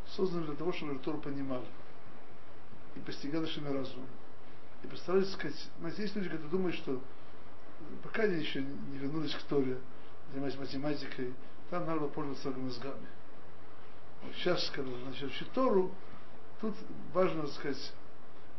созданы 0.07 0.45
для 0.45 0.55
того, 0.55 0.71
чтобы 0.71 0.97
Тору 0.99 1.19
понимали 1.19 1.65
и 2.97 2.99
постигали 2.99 3.45
своим 3.45 3.73
разумом. 3.73 4.07
И 4.83 4.87
постарались 4.87 5.31
сказать, 5.31 5.69
знаете, 5.79 6.01
есть 6.01 6.15
люди, 6.15 6.29
которые 6.29 6.51
думают, 6.51 6.75
что 6.75 7.01
пока 8.03 8.23
они 8.23 8.41
еще 8.41 8.61
не 8.61 8.97
вернулись 8.97 9.33
к 9.33 9.41
Торе, 9.43 9.79
занимаясь 10.31 10.57
математикой, 10.57 11.33
там 11.69 11.85
надо 11.85 12.01
было 12.01 12.09
пользоваться 12.09 12.49
мозгами. 12.51 13.07
Вот 14.23 14.33
сейчас, 14.35 14.69
когда 14.71 14.91
начали 15.05 15.27
учить 15.27 15.51
Тору, 15.51 15.91
тут 16.59 16.75
важно, 17.13 17.43
так 17.43 17.51
сказать, 17.51 17.93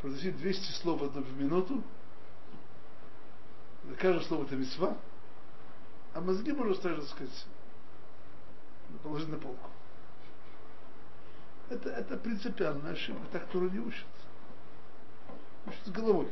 произносить 0.00 0.36
200 0.38 0.72
слов 0.72 1.00
в 1.00 1.40
минуту, 1.40 1.82
каждое 3.98 4.24
слово 4.24 4.44
это 4.44 4.56
мецва, 4.56 4.96
а 6.14 6.20
мозги 6.20 6.52
можно 6.52 6.74
ставить, 6.74 7.00
так 7.00 7.08
сказать, 7.08 7.46
положить 9.02 9.28
на 9.28 9.36
полку. 9.36 9.70
Это, 11.70 11.90
это 11.90 12.16
принципиальная 12.16 12.92
ошибка, 12.92 13.22
так 13.32 13.46
Тору 13.48 13.68
не 13.68 13.78
учат. 13.78 14.06
Учат 15.68 15.86
с 15.86 15.90
головой. 15.90 16.28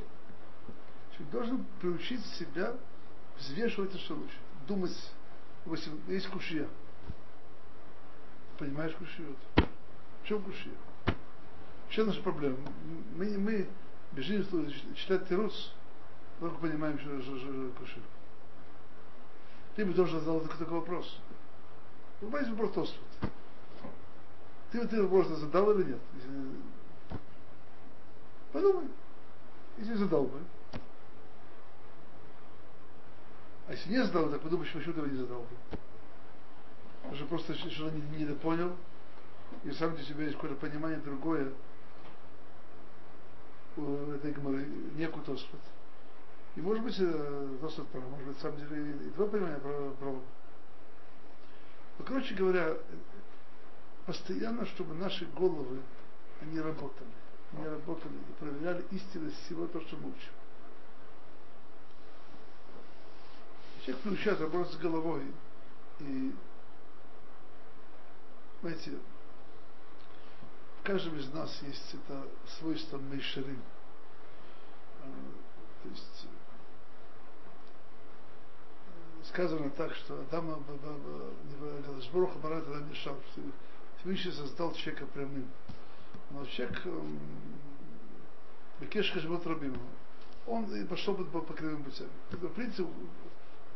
Человек 1.12 1.30
должен 1.30 1.66
приучить 1.80 2.24
себя 2.38 2.74
взвешивать 3.38 3.90
это, 3.90 3.98
что 3.98 4.14
лучше. 4.14 4.36
Думать, 4.66 5.10
есть 6.08 6.28
кушья. 6.28 6.66
Понимаешь 8.58 8.94
кушью? 8.94 9.36
В 9.56 10.26
чем 10.26 10.42
кушья? 10.42 10.72
Чем 11.90 12.06
наша 12.06 12.22
проблема? 12.22 12.56
Мы, 13.14 13.36
мы 13.38 13.68
бежим 14.12 14.46
читать 14.94 15.28
Тирус, 15.28 15.74
только 16.40 16.56
понимаем, 16.58 16.98
что, 16.98 17.20
что, 17.20 17.38
что, 17.38 17.52
что 17.52 17.72
кушью. 17.78 18.02
Ты 19.74 19.84
бы 19.84 19.92
тоже 19.92 20.18
задал 20.18 20.40
такой 20.40 20.78
вопрос. 20.78 21.18
Понимаете, 22.20 22.52
вопрос 22.52 22.72
Тосфот. 22.72 23.30
Ты 24.72 24.78
этот 24.78 25.00
вопрос 25.00 25.28
задал 25.28 25.70
или 25.72 25.90
нет? 25.90 26.00
Подумай. 28.52 28.88
Если 29.78 29.94
задал 29.94 30.24
бы. 30.24 30.40
А 33.68 33.72
если 33.72 33.90
не 33.90 34.04
задал, 34.04 34.30
так 34.30 34.40
подумай, 34.40 34.64
почему 34.64 34.92
ты 34.92 35.00
его 35.00 35.06
не 35.06 35.18
задал 35.18 35.40
бы. 35.40 35.78
Потому 37.02 37.16
что 37.16 37.26
просто 37.26 37.54
что-то 37.54 37.94
не, 37.94 38.24
не 38.24 38.34
понял, 38.34 38.74
и 39.64 39.70
сам 39.72 39.94
для 39.94 40.04
себя 40.04 40.24
есть 40.24 40.36
какое-то 40.36 40.56
понимание 40.56 40.98
другое 40.98 41.52
у 43.76 44.12
этой 44.12 44.32
гморы, 44.32 44.66
некую 44.94 45.24
Тосфот. 45.24 45.60
И 46.54 46.60
может 46.60 46.82
быть, 46.84 46.96
Тосфот 47.60 47.86
прав, 47.88 48.04
может 48.04 48.26
быть, 48.26 48.36
на 48.36 48.42
самом 48.42 48.58
деле 48.58 48.92
и 49.06 49.10
два 49.10 49.26
понимания 49.26 49.58
про, 49.58 49.90
про 49.98 50.20
но, 51.98 52.04
короче 52.04 52.34
говоря, 52.34 52.76
постоянно, 54.04 54.66
чтобы 54.66 54.94
наши 54.94 55.26
головы, 55.36 55.80
они 56.42 56.60
работали. 56.60 57.10
Они 57.56 57.66
работали 57.66 58.12
и 58.12 58.32
проверяли 58.38 58.84
истинность 58.90 59.42
всего 59.44 59.66
того, 59.66 59.84
что 59.84 59.96
мы 59.96 60.10
учим. 60.10 60.32
Человек 63.84 64.02
приучает 64.02 64.40
работать 64.40 64.74
с 64.74 64.76
головой. 64.76 65.22
И, 66.00 66.34
знаете, 68.60 68.98
в 70.80 70.86
каждом 70.86 71.16
из 71.18 71.32
нас 71.32 71.62
есть 71.62 71.94
это 71.94 72.28
свойство 72.58 72.98
Мейшарим. 72.98 73.62
А, 75.02 75.06
то 75.82 75.88
есть 75.88 76.26
сказано 79.28 79.70
так, 79.70 79.94
что 79.94 80.20
Адама 80.20 80.58
Сброха 82.02 82.38
Барат 82.38 82.66
Адам 82.68 82.88
Мишал, 82.88 83.16
Всевышний 83.98 84.32
создал 84.32 84.72
человека 84.74 85.06
прямым. 85.06 85.48
Но 86.30 86.44
человек 86.46 86.82
Бекеш 88.80 89.10
Хашбот 89.12 89.46
Рабим, 89.46 89.78
он 90.46 90.64
и 90.74 90.84
пошел 90.84 91.14
по, 91.14 91.40
по 91.40 91.54
кривым 91.54 91.82
путям. 91.82 92.08
Это 92.30 92.48
принцип, 92.48 92.86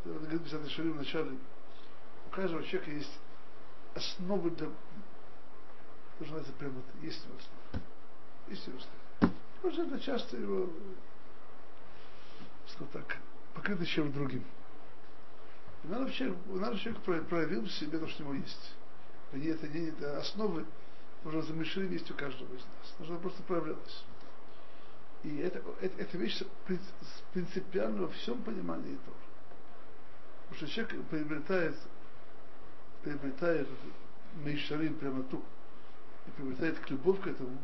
говорит 0.04 0.42
Бесад 0.42 0.68
Шарим 0.68 0.92
в 0.92 0.96
начале, 0.96 1.36
у 2.26 2.30
каждого 2.30 2.62
человека 2.62 2.90
есть 2.90 3.18
основы 3.94 4.50
для 4.50 4.66
то, 4.66 6.24
что 6.24 6.34
называется 6.34 6.52
прямо 6.58 6.82
истинная 7.02 7.38
основа. 7.38 7.84
Истинная 8.48 8.78
основа. 8.78 9.34
Просто 9.62 9.82
это 9.82 10.00
часто 10.00 10.36
его, 10.36 10.70
что 12.68 12.84
так, 12.86 13.18
покрыто 13.54 13.84
чем 13.86 14.12
другим. 14.12 14.44
Надо 15.84 16.10
человек, 16.12 16.38
надо 16.46 16.78
человек 16.78 17.26
проявил 17.28 17.62
в 17.62 17.72
себе 17.72 17.98
то, 17.98 18.06
что 18.08 18.22
у 18.22 18.26
него 18.26 18.34
есть. 18.34 18.74
И 19.32 19.46
это 19.46 19.66
не 19.68 19.88
это 19.88 20.18
основы, 20.18 20.66
нужно 21.24 21.42
замешали 21.42 21.92
есть 21.92 22.10
у 22.10 22.14
каждого 22.14 22.48
из 22.54 22.60
нас. 22.60 22.94
Нужно 22.98 23.18
просто 23.18 23.42
проявлялось. 23.42 24.04
И 25.22 25.38
это, 25.38 25.62
это, 25.80 26.00
это 26.00 26.18
вещь 26.18 26.42
принципиально 27.32 28.02
во 28.02 28.08
всем 28.08 28.42
понимании 28.42 28.98
Тора. 29.04 29.16
Потому 30.48 30.56
что 30.56 30.68
человек 30.68 31.04
приобретает, 31.08 31.76
приобретает 33.02 33.68
мейшарим 34.44 34.94
прямоту 34.94 35.42
и 36.26 36.30
приобретает 36.30 36.90
любовь 36.90 37.20
к 37.20 37.26
этому, 37.26 37.58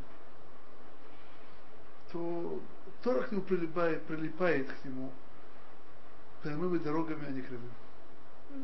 то 2.12 2.60
Тора 3.02 3.22
к 3.22 3.32
нему 3.32 3.42
прилипает, 3.42 4.02
прилипает 4.04 4.70
к 4.70 4.84
нему 4.84 5.12
прямыми 6.42 6.78
дорогами, 6.78 7.26
а 7.26 7.30
не 7.30 7.42
кривыми. 7.42 7.72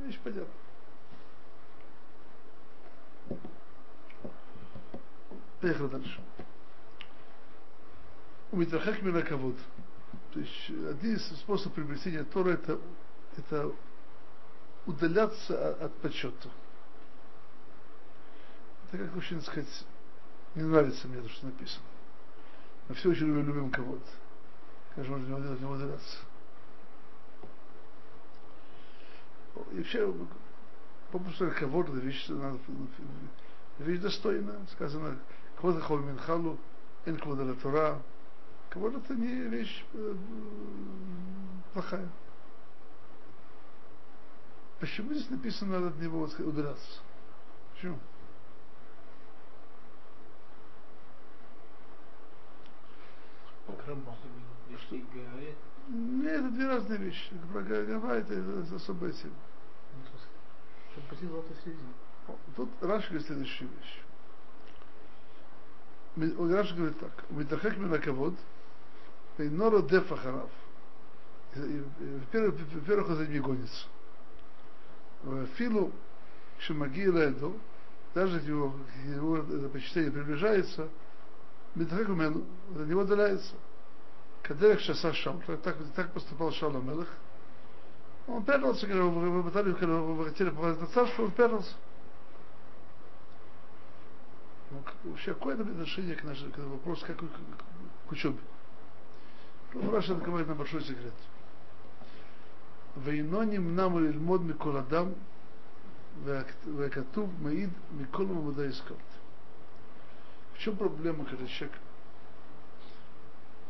Вещь 0.07 0.19
понятна. 0.23 0.53
Поехали 5.63 5.87
дальше. 5.87 6.21
У 8.51 8.57
Митрахак 8.57 9.01
Минаковод. 9.01 9.55
То 10.33 10.41
есть 10.41 10.69
один 10.69 11.15
из 11.15 11.25
способов 11.39 11.75
приобретения 11.75 12.25
Тора 12.25 12.51
это, 12.51 12.81
это 13.37 13.73
удаляться 14.87 15.75
от, 15.75 15.95
почета. 15.99 16.49
Это 18.91 19.05
как 19.05 19.17
очень 19.17 19.41
сказать, 19.41 19.69
не 20.57 20.65
нравится 20.65 21.07
мне 21.07 21.23
то, 21.23 21.29
что 21.29 21.47
написано. 21.47 21.85
Мы 22.89 22.97
все 22.97 23.11
очень 23.11 23.27
любим, 23.29 23.47
любим 23.47 23.71
кого-то. 23.71 24.11
Как 24.97 25.05
же 25.05 25.13
можно 25.13 25.37
от 25.37 25.61
него 25.61 25.75
удаляться? 25.75 26.17
И 29.71 29.77
вообще, 29.77 30.13
попросту 31.13 31.53
кавод, 31.53 31.89
вещь, 31.91 32.29
вещь 33.79 34.01
достойная. 34.01 34.67
Сказано, 34.73 35.17
квода 35.63 35.81
холмин 35.81 36.19
халу, 36.19 36.59
эн 37.07 37.17
квода 37.19 37.45
ла 37.45 37.55
Тора. 37.55 38.03
Кавод 38.69 38.97
это 38.97 39.15
не 39.15 39.45
вещь 39.49 39.85
плохая. 41.73 42.09
Почему 44.81 45.15
здесь 45.15 45.31
написано, 45.31 45.79
надо 45.79 45.89
от 45.95 46.03
него 46.03 46.23
удаляться? 46.23 47.01
Почему? 47.75 47.97
Нет, 55.87 56.41
это 56.41 56.51
две 56.51 56.67
разные 56.67 56.99
вещи. 56.99 57.31
Про 57.53 57.63
Гава 57.63 58.15
это 58.15 58.75
особая 58.75 59.13
тема. 59.13 59.35
Тут 62.57 62.69
Раш 62.81 63.07
говорит 63.07 63.27
следующую 63.29 63.71
вещь. 63.71 64.03
Раш 66.17 66.75
говорит 66.75 66.99
так. 67.01 67.13
Митахек 67.31 67.79
минаковод, 67.79 68.35
Нора 69.39 69.83
дефа 69.83 70.17
харав. 70.17 70.51
Во-первых, 71.55 73.09
он 73.09 73.17
за 73.17 73.27
ними 73.27 73.39
гонится. 73.39 73.87
Филу 75.57 75.93
Шимаги 76.59 77.05
Леду, 77.05 77.59
даже 78.15 78.39
его, 78.39 78.75
его 79.07 79.39
это 79.39 79.69
почтение 79.69 80.11
приближается, 80.11 80.89
Мидрагумену, 81.75 82.45
на 82.71 82.83
него 82.83 83.03
удаляется. 83.03 83.55
Кадерек 84.43 84.81
Шаса 84.81 85.13
Шам, 85.15 85.41
так, 85.63 85.77
так 85.95 86.13
поступал 86.13 86.53
Шаул 86.53 86.83
Мелых. 86.83 87.09
Он 88.27 88.43
прятался, 88.45 88.87
когда 88.87 89.05
вы 89.05 89.43
пытались, 89.43 89.77
когда 89.77 89.95
вы 89.95 90.25
хотели 90.27 90.51
попасть 90.51 90.81
на 90.81 90.87
царство, 90.89 91.23
он 91.25 91.31
прятался. 91.31 91.75
Ну, 94.73 95.11
вообще 95.11 95.35
какое 95.35 95.55
это 95.55 95.65
отношение 95.65 96.17
к 96.17 96.25
нашему 96.25 96.51
к 96.51 96.59
вопросу, 96.59 97.05
как 97.07 97.19
к, 97.19 97.25
к 98.09 98.13
учебе? 98.13 98.39
Раша 99.75 100.17
открывает 100.17 100.49
нам 100.49 100.57
большой 100.57 100.83
секрет. 100.83 101.13
Вейноним 102.97 103.75
нам 103.75 103.99
лильмод 103.99 104.43
микол 104.43 104.77
адам, 104.79 105.15
векатув 106.65 107.31
маид 107.41 107.71
микол 107.91 108.27
мамада 108.27 108.67
искорт. 108.67 108.99
В 110.55 110.59
чем 110.59 110.77
проблема, 110.77 111.27
когда 111.27 111.47
человек 111.47 111.77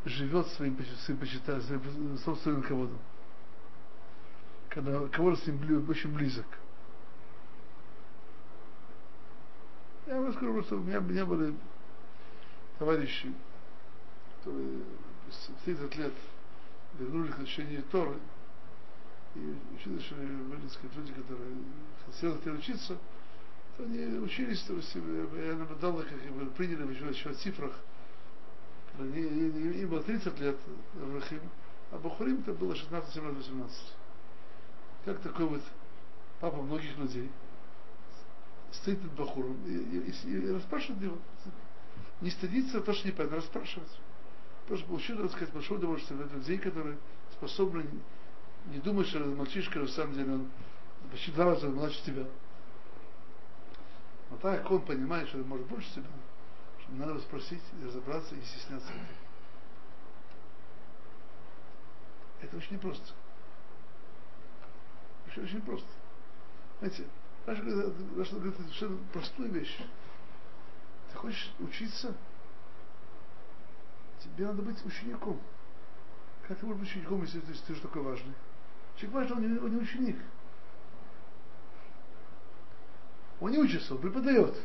живет 0.04 0.46
своим, 0.48 0.78
своим 1.04 1.18
почитанием, 1.18 1.62
своим 1.62 2.18
собственным 2.18 2.62
руководом? 2.62 2.98
Когда 4.68 5.06
кого-то 5.08 5.40
с 5.42 5.46
ним 5.48 5.88
очень 5.88 6.14
близок– 6.14 6.46
Я 10.06 10.16
вам 10.16 10.28
расскажу, 10.28 10.62
что 10.64 10.76
у 10.76 10.80
меня, 10.80 10.98
меня 10.98 11.24
были 11.24 11.54
товарищи, 12.78 13.32
которые 14.38 14.80
в 15.30 15.64
30 15.64 15.96
лет 15.96 16.12
вернулись 16.98 17.32
к 17.32 17.38
изучению 17.38 17.84
Торы, 17.84 18.16
и 19.36 19.56
учились, 19.76 20.02
что 20.02 20.16
были 20.16 20.68
сказать, 20.68 20.96
люди, 20.96 21.12
которые 21.12 21.56
хотели 22.04 22.56
учиться, 22.56 22.98
то 23.76 23.84
они 23.84 24.18
учились, 24.18 24.62
то 24.62 24.74
есть 24.74 24.92
я 24.94 25.54
наблюдал, 25.54 25.96
как 25.98 26.12
их 26.12 26.52
приняли 26.54 26.92
еще, 26.92 27.30
о 27.30 27.34
цифрах. 27.34 27.72
Им 28.98 29.88
было 29.88 30.02
30 30.02 30.40
лет, 30.40 30.56
Рахим, 31.14 31.40
а 31.92 31.98
Бахурим 31.98 32.40
это 32.40 32.52
было 32.52 32.74
16, 32.74 33.14
17, 33.14 33.48
18. 33.48 33.94
Как 35.04 35.20
такой 35.20 35.46
вот 35.46 35.62
папа 36.40 36.60
многих 36.60 36.98
людей 36.98 37.30
стоит 38.72 39.00
перед 39.00 39.12
Бахуром 39.12 39.56
и, 39.66 39.72
и, 39.72 40.10
и, 40.10 40.30
и 40.30 40.52
расспрашивает 40.52 41.02
его. 41.02 41.18
Не 42.20 42.30
стыдиться, 42.30 42.80
то, 42.80 42.92
что 42.92 43.06
не 43.06 43.12
понятно, 43.12 43.38
расспрашивать. 43.38 43.90
Просто 44.66 44.86
получил, 44.86 45.18
так 45.18 45.30
сказать, 45.32 45.52
большое 45.52 45.78
удовольствие 45.78 46.22
от 46.22 46.32
людей, 46.32 46.58
которые 46.58 46.98
способны 47.32 47.84
не 48.66 48.78
думать, 48.78 49.08
что 49.08 49.18
мальчишка, 49.20 49.80
на 49.80 49.88
самом 49.88 50.14
деле, 50.14 50.32
он 50.34 50.50
почти 51.10 51.32
два 51.32 51.46
раза 51.46 51.68
младше 51.68 52.02
тебя. 52.04 52.24
Но 54.30 54.36
так 54.38 54.70
он 54.70 54.82
понимает, 54.82 55.28
что 55.28 55.38
он 55.38 55.48
может 55.48 55.66
больше 55.66 55.92
тебя, 55.92 56.06
что 56.80 56.92
надо 56.92 57.18
спросить, 57.20 57.62
разобраться 57.84 58.34
и 58.34 58.42
стесняться 58.42 58.88
этого. 58.88 59.06
Это 62.40 62.56
очень 62.56 62.74
непросто. 62.74 63.12
Очень, 65.26 65.42
очень 65.44 65.62
просто. 65.62 65.88
Знаете, 66.78 67.04
Раша 67.46 67.62
Раша 68.16 68.36
говорит 68.36 68.56
совершенно 68.56 68.98
простую 69.12 69.50
вещь. 69.50 69.76
Ты 71.10 71.16
хочешь 71.16 71.52
учиться? 71.58 72.14
Тебе 74.20 74.46
надо 74.46 74.62
быть 74.62 74.84
учеником. 74.84 75.40
Как 76.46 76.58
ты 76.58 76.66
можешь 76.66 76.80
быть 76.80 76.90
учеником, 76.90 77.22
если 77.22 77.40
ты, 77.40 77.52
ты 77.52 77.74
же 77.74 77.80
такой 77.80 78.02
важный? 78.02 78.34
Человек 78.96 79.14
важный, 79.14 79.36
он 79.36 79.54
не, 79.54 79.58
он 79.58 79.70
не 79.70 79.82
ученик. 79.82 80.16
Он 83.40 83.50
не 83.50 83.58
учится, 83.58 83.94
он 83.94 84.00
преподает. 84.00 84.56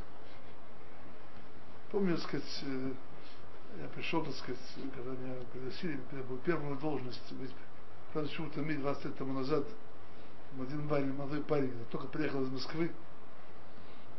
Помню, 1.91 2.15
так 2.15 2.25
сказать, 2.25 2.63
э, 2.63 2.91
я 3.81 3.87
пришел, 3.87 4.23
так 4.23 4.35
сказать, 4.35 4.59
когда 4.93 5.11
меня 5.11 5.33
пригласили, 5.51 5.99
на 6.11 6.37
первую 6.37 6.77
должность, 6.77 7.31
быть, 7.33 7.51
правда, 8.13 8.29
почему-то 8.29 8.61
20 8.61 9.05
лет 9.05 9.17
тому 9.17 9.33
назад, 9.33 9.65
один 10.63 10.87
парень, 10.87 11.13
молодой 11.13 11.41
парень, 11.41 11.73
только 11.91 12.07
приехал 12.07 12.43
из 12.43 12.49
Москвы, 12.49 12.91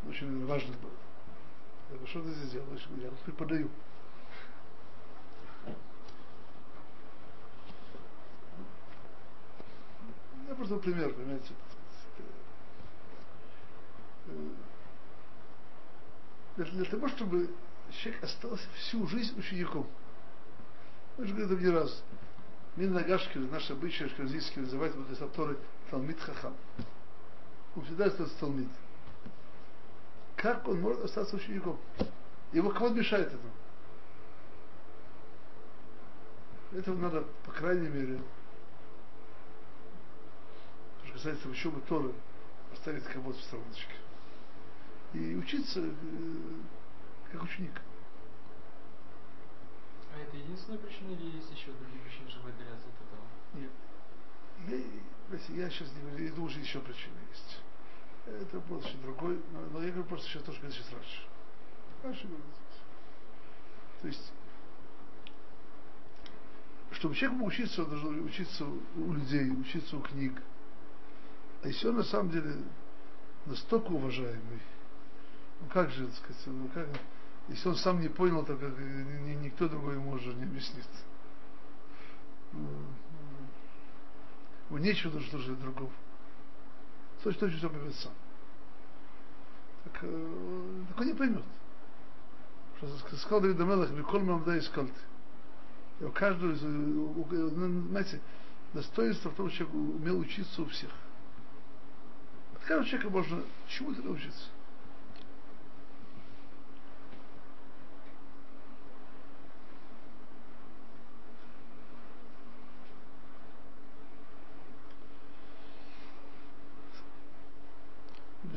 очень 0.08 0.46
важный 0.46 0.76
был. 0.76 0.90
Я 1.90 1.96
говорю, 1.96 2.06
что 2.06 2.22
ты 2.22 2.30
здесь 2.30 2.50
делаешь? 2.50 2.86
Я 2.98 3.10
преподаю. 3.24 3.70
Я 10.48 10.54
просто 10.54 10.76
пример, 10.76 11.12
понимаете. 11.12 11.52
Для, 16.56 16.64
для 16.64 16.84
того, 16.86 17.08
чтобы 17.08 17.50
человек 17.90 18.24
остался 18.24 18.68
всю 18.74 19.06
жизнь 19.06 19.38
учеником. 19.38 19.86
Мы 21.16 21.26
же 21.26 21.34
говорим 21.34 21.60
не 21.60 21.70
раз. 21.70 22.02
Мин 22.76 22.92
Нагашкин, 22.92 23.50
наш 23.50 23.70
обычай 23.70 24.04
ашкеназийский, 24.04 24.62
называет 24.62 24.94
вот 24.94 25.10
из 25.10 25.18
Торы 25.32 25.58
Талмит 25.90 26.20
Хахам. 26.20 26.54
Он 27.76 27.84
всегда 27.84 28.06
остается 28.06 28.38
Талмит. 28.38 28.68
Как 30.36 30.66
он 30.68 30.80
может 30.80 31.04
остаться 31.04 31.36
учеником? 31.36 31.78
Его 32.52 32.70
кого 32.70 32.90
мешает 32.90 33.28
этому? 33.28 33.52
Этого 36.72 36.96
надо, 36.96 37.24
по 37.44 37.52
крайней 37.52 37.88
мере, 37.88 38.20
что 41.04 41.14
касается 41.14 41.48
учебы 41.48 41.80
Торы, 41.88 42.12
оставить 42.72 43.04
кого-то 43.04 43.38
в 43.38 43.42
стороночке. 43.42 43.94
И 45.14 45.34
учиться 45.34 45.80
э, 45.80 45.90
как 47.32 47.42
ученик. 47.42 47.80
А 50.14 50.20
это 50.20 50.36
единственная 50.36 50.78
причина 50.78 51.12
или 51.12 51.36
есть 51.36 51.50
еще 51.50 51.72
другие 51.72 52.02
причины, 52.02 52.28
чтобы 52.30 52.50
отдаляться 52.50 52.86
от 52.86 53.06
этого? 53.06 53.24
Нет. 53.54 53.70
Я, 54.66 55.70
сейчас 55.70 55.88
не 56.18 56.28
думаю, 56.30 56.50
что 56.50 56.60
еще 56.60 56.80
причины 56.80 57.14
есть. 57.30 57.60
Это 58.26 58.60
был 58.60 58.78
очень 58.78 59.00
другой, 59.02 59.40
но, 59.52 59.60
но 59.72 59.82
я 59.82 59.90
говорю 59.90 60.04
просто 60.04 60.26
сейчас 60.28 60.42
то, 60.42 60.52
что 60.52 60.60
говорил 60.62 60.78
сейчас 60.78 60.92
раньше. 60.92 61.22
Раньше 62.02 62.26
говорил 62.26 62.44
То 64.02 64.08
есть, 64.08 64.32
чтобы 66.92 67.14
человек 67.14 67.38
мог 67.38 67.48
учиться, 67.48 67.82
он 67.82 67.90
должен 67.90 68.24
учиться 68.24 68.64
у 68.64 69.12
людей, 69.12 69.50
учиться 69.50 69.96
у 69.96 70.00
книг. 70.00 70.42
А 71.62 71.68
если 71.68 71.88
он 71.88 71.96
на 71.96 72.04
самом 72.04 72.30
деле 72.30 72.56
настолько 73.46 73.88
уважаемый, 73.92 74.60
ну 75.60 75.68
как 75.68 75.90
же, 75.90 76.06
так 76.06 76.16
сказать, 76.16 76.46
ну 76.46 76.68
как, 76.68 76.86
если 77.48 77.68
он 77.68 77.76
сам 77.76 78.00
не 78.00 78.08
понял, 78.08 78.44
то 78.44 78.56
как 78.56 78.78
никто 78.78 79.68
другой 79.68 79.94
ему 79.94 80.12
уже 80.12 80.34
не 80.34 80.44
объяснит. 80.44 80.86
Ну, 84.78 84.84
ему 84.84 84.84
нечего 84.84 85.12
даже 85.12 85.28
слушать 85.28 85.60
другого. 85.60 85.90
Точно 87.22 87.40
точно 87.40 87.58
все 87.58 87.68
поймет 87.68 87.94
сам. 87.96 88.12
Так, 89.84 89.98
э, 90.02 90.82
так 90.88 91.00
он 91.00 91.06
не 91.06 91.14
поймет. 91.14 91.44
Что 92.76 93.16
сказал 93.16 93.40
Давид 93.40 93.60
Амелах, 93.60 93.90
Виколь 93.90 94.22
Мамда 94.22 94.56
искал 94.58 94.86
ты. 94.86 94.92
И 96.00 96.04
у 96.04 96.12
каждого, 96.12 96.54
знаете, 96.54 98.20
достоинство 98.72 99.30
в 99.30 99.34
том, 99.34 99.48
что 99.50 99.58
человек 99.58 99.74
умел 99.74 100.18
учиться 100.20 100.62
у 100.62 100.66
всех. 100.66 100.90
От 102.54 102.60
каждого 102.60 102.86
человека 102.86 103.10
можно 103.10 103.42
чему-то 103.66 104.02
научиться. 104.02 104.44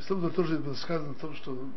Безусловно, 0.01 0.31
тоже 0.31 0.57
было 0.57 0.73
сказано 0.73 1.11
о 1.11 1.13
том, 1.13 1.35
что 1.35 1.69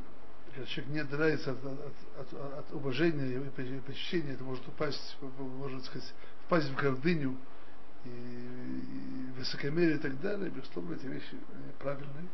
человек 0.55 0.87
не 0.87 1.01
отдаляется 1.01 1.51
от, 1.51 1.59
от, 1.63 2.33
от, 2.33 2.59
от 2.59 2.73
уважения 2.73 3.37
и 3.37 3.81
почтения, 3.81 4.33
это 4.33 4.43
может 4.43 4.67
упасть, 4.67 5.19
может 5.39 5.85
сказать, 5.85 6.11
впасть 6.47 6.71
в 6.71 6.75
гордыню 6.75 7.37
и, 8.07 8.09
и 8.09 9.39
высокомерие 9.39 9.97
и 9.97 9.99
так 9.99 10.19
далее. 10.23 10.49
Безусловно, 10.49 10.95
эти 10.95 11.05
вещи 11.05 11.37
правильные. 11.79 12.29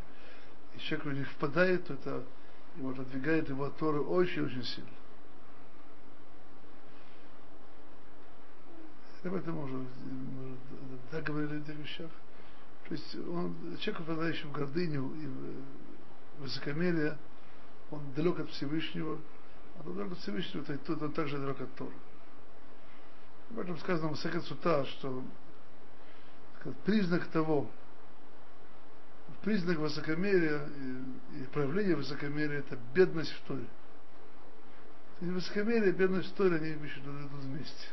И 0.76 0.78
человек 0.78 1.06
в 1.06 1.12
них 1.12 1.30
впадает, 1.32 1.84
то 1.84 1.94
это 1.94 2.24
его 2.76 2.90
отодвигает 2.90 3.48
его 3.48 3.64
от 3.64 3.76
Торы 3.76 4.00
очень-очень 4.00 4.62
сильно. 4.62 4.90
Об 9.24 9.34
этом 9.34 9.58
уже, 9.58 9.86
так 11.10 11.24
говорили 11.24 11.54
о 11.54 11.58
этих 11.58 11.74
вещах. 11.74 12.10
То 12.90 12.96
есть 12.96 13.14
он, 13.14 13.54
человек, 13.78 14.02
впадающий 14.02 14.48
в 14.48 14.52
гордыню 14.52 15.14
и 15.14 15.26
в 15.26 16.42
высокомерие, 16.42 17.16
он 17.92 18.00
далек 18.16 18.40
от 18.40 18.50
Всевышнего, 18.50 19.20
а 19.78 19.84
тот 19.84 19.96
далек 19.96 20.10
от 20.10 20.18
Всевышнего, 20.18 20.64
то 20.64 20.76
тот 20.76 21.00
он 21.00 21.12
также 21.12 21.38
далек 21.38 21.60
от 21.60 21.72
Тора. 21.76 21.92
Об 23.50 23.60
этом 23.60 23.78
сказано 23.78 24.08
в 24.08 24.18
Сахет 24.18 24.42
Сута, 24.42 24.84
что 24.86 25.22
признак 26.84 27.26
того, 27.26 27.70
признак 29.42 29.78
высокомерия 29.78 30.66
и, 30.66 31.42
и 31.42 31.44
проявление 31.52 31.94
высокомерия 31.94 32.58
это 32.58 32.76
бедность 32.92 33.30
в 33.30 33.40
Торе. 33.42 33.66
И 35.20 35.26
высокомерие, 35.26 35.92
бедная 35.92 36.22
история, 36.22 36.56
они 36.56 36.70
еще 36.70 36.98
идут 36.98 37.30
вместе. 37.34 37.86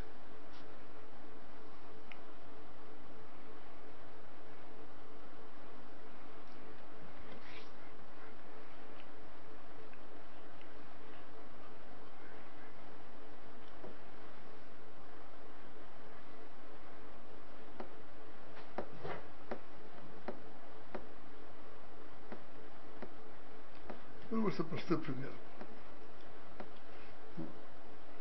Ну, 24.29 24.43
просто 24.43 24.63
простой 24.87 24.97
пример. 24.99 25.31
Ну, 27.37 27.45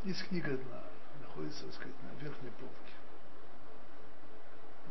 есть 0.05 0.27
книга 0.29 0.53
одна, 0.55 0.83
находится, 1.23 1.65
так 1.65 1.75
сказать, 1.75 1.95
на 2.03 2.23
верхней 2.23 2.51
полке. 2.51 2.93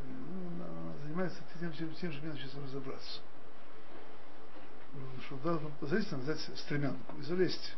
Ну, 0.08 0.64
она 0.64 0.94
занимается 1.04 1.42
тем, 1.60 1.72
тем, 1.74 1.94
тем 1.94 2.12
же 2.12 2.22
мне 2.22 2.38
сейчас 2.38 2.56
разобраться. 2.64 3.22
Что 5.26 5.38
надо 5.44 5.68
позариться, 5.80 6.16
взять 6.18 6.40
стремянку 6.40 7.18
и 7.20 7.24
залезть. 7.24 7.76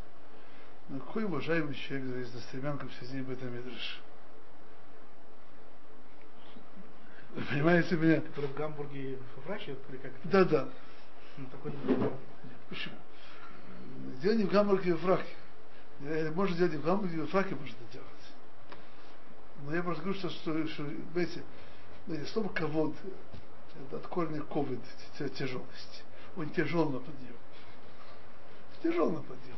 Но 0.89 0.99
какой 0.99 1.23
уважаемый 1.23 1.73
человек 1.73 2.07
залезет 2.07 2.36
на 2.36 2.41
стремянку 2.41 2.88
в 2.88 2.93
середине 2.93 3.21
Мидриш? 3.21 4.01
Понимаете 7.49 7.95
меня? 7.95 8.21
Который 8.21 8.47
в 8.47 8.53
Гамбурге 8.55 9.17
во 9.36 9.41
Франции, 9.43 9.75
или 9.89 9.97
как? 9.97 10.12
Да, 10.23 10.43
да. 10.43 10.69
Ну, 11.38 11.45
такой 11.47 11.73
Почему? 12.69 12.95
Делать 14.21 14.38
не 14.38 14.45
в 14.45 14.51
Гамбурге 14.51 14.91
и 14.91 14.93
в 14.93 14.99
фраке. 14.99 15.36
Э, 16.01 16.31
Можно 16.31 16.55
делать 16.57 16.73
и 16.73 16.77
в 16.77 16.83
Гамбурге, 16.83 17.17
и 17.17 17.21
в 17.21 17.27
фраке 17.27 17.55
можно 17.55 17.75
делать. 17.91 18.07
Но 19.65 19.75
я 19.75 19.83
просто 19.83 20.03
говорю, 20.03 20.19
что, 20.19 20.29
что, 20.29 20.67
что 20.67 20.86
знаете, 21.13 21.43
знаете, 22.05 22.31
слово 22.31 22.49
ковод 22.49 22.95
от 23.91 24.07
корня 24.07 24.41
ковид, 24.41 24.79
тяжелость. 25.17 26.03
Он 26.36 26.49
тяжел 26.49 26.89
на 26.89 26.99
подъем. 26.99 27.36
Тяжел 28.83 29.12
на 29.12 29.21
подъем. 29.21 29.57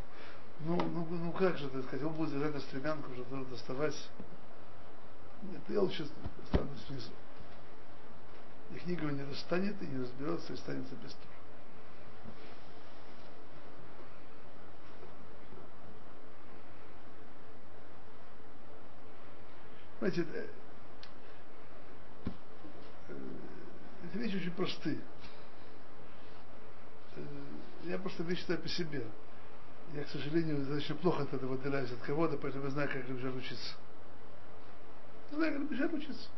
Ну, 0.62 0.76
ну, 0.76 1.08
ну 1.10 1.32
как 1.32 1.58
же, 1.58 1.70
так 1.70 1.84
сказать, 1.86 2.06
он 2.06 2.14
будет 2.14 2.30
за 2.30 2.46
эту 2.46 2.60
стремянку 2.62 3.12
уже 3.12 3.24
доставать. 3.46 4.10
Нет, 5.44 5.62
я 5.70 5.82
лучше 5.82 6.08
останусь 6.44 6.86
внизу. 6.90 7.12
И 8.72 8.80
книга 8.80 9.08
его 9.08 9.16
не 9.16 9.24
достанет 9.24 9.82
и 9.82 9.86
не 9.86 10.02
разберется, 10.02 10.54
и 10.54 10.56
останется 10.56 10.96
без 10.96 11.14
тура. 11.14 11.39
Знаете, 20.00 20.26
э, 20.34 20.48
э, 23.10 23.14
эти 24.06 24.18
вещи 24.18 24.38
очень 24.38 24.52
простые. 24.52 25.00
Э, 27.16 27.22
Я 27.84 27.98
просто 27.98 28.24
вещи 28.24 28.42
считаю 28.42 28.60
по 28.62 28.68
себе. 28.70 29.06
Я, 29.94 30.04
к 30.04 30.10
сожалению, 30.10 30.58
достаточно 30.60 30.96
плохо 30.96 31.24
от 31.24 31.34
этого 31.34 31.56
отделяюсь 31.56 31.92
от 31.92 32.00
кого-то, 32.00 32.38
поэтому 32.38 32.66
я 32.66 32.70
знаю, 32.72 32.88
как 32.88 33.10
Рабжар 33.10 33.36
учиться. 33.36 33.76
Я 35.32 35.38
знаю, 35.38 35.54
как 35.54 35.62
Рабжар 35.70 35.94
учиться. 35.94 36.30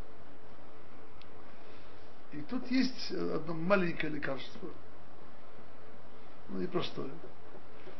И 2.31 2.41
тут 2.43 2.71
есть 2.71 3.11
одно 3.11 3.53
маленькое 3.53 4.13
лекарство. 4.13 4.69
Ну, 6.49 6.61
непростое. 6.61 7.11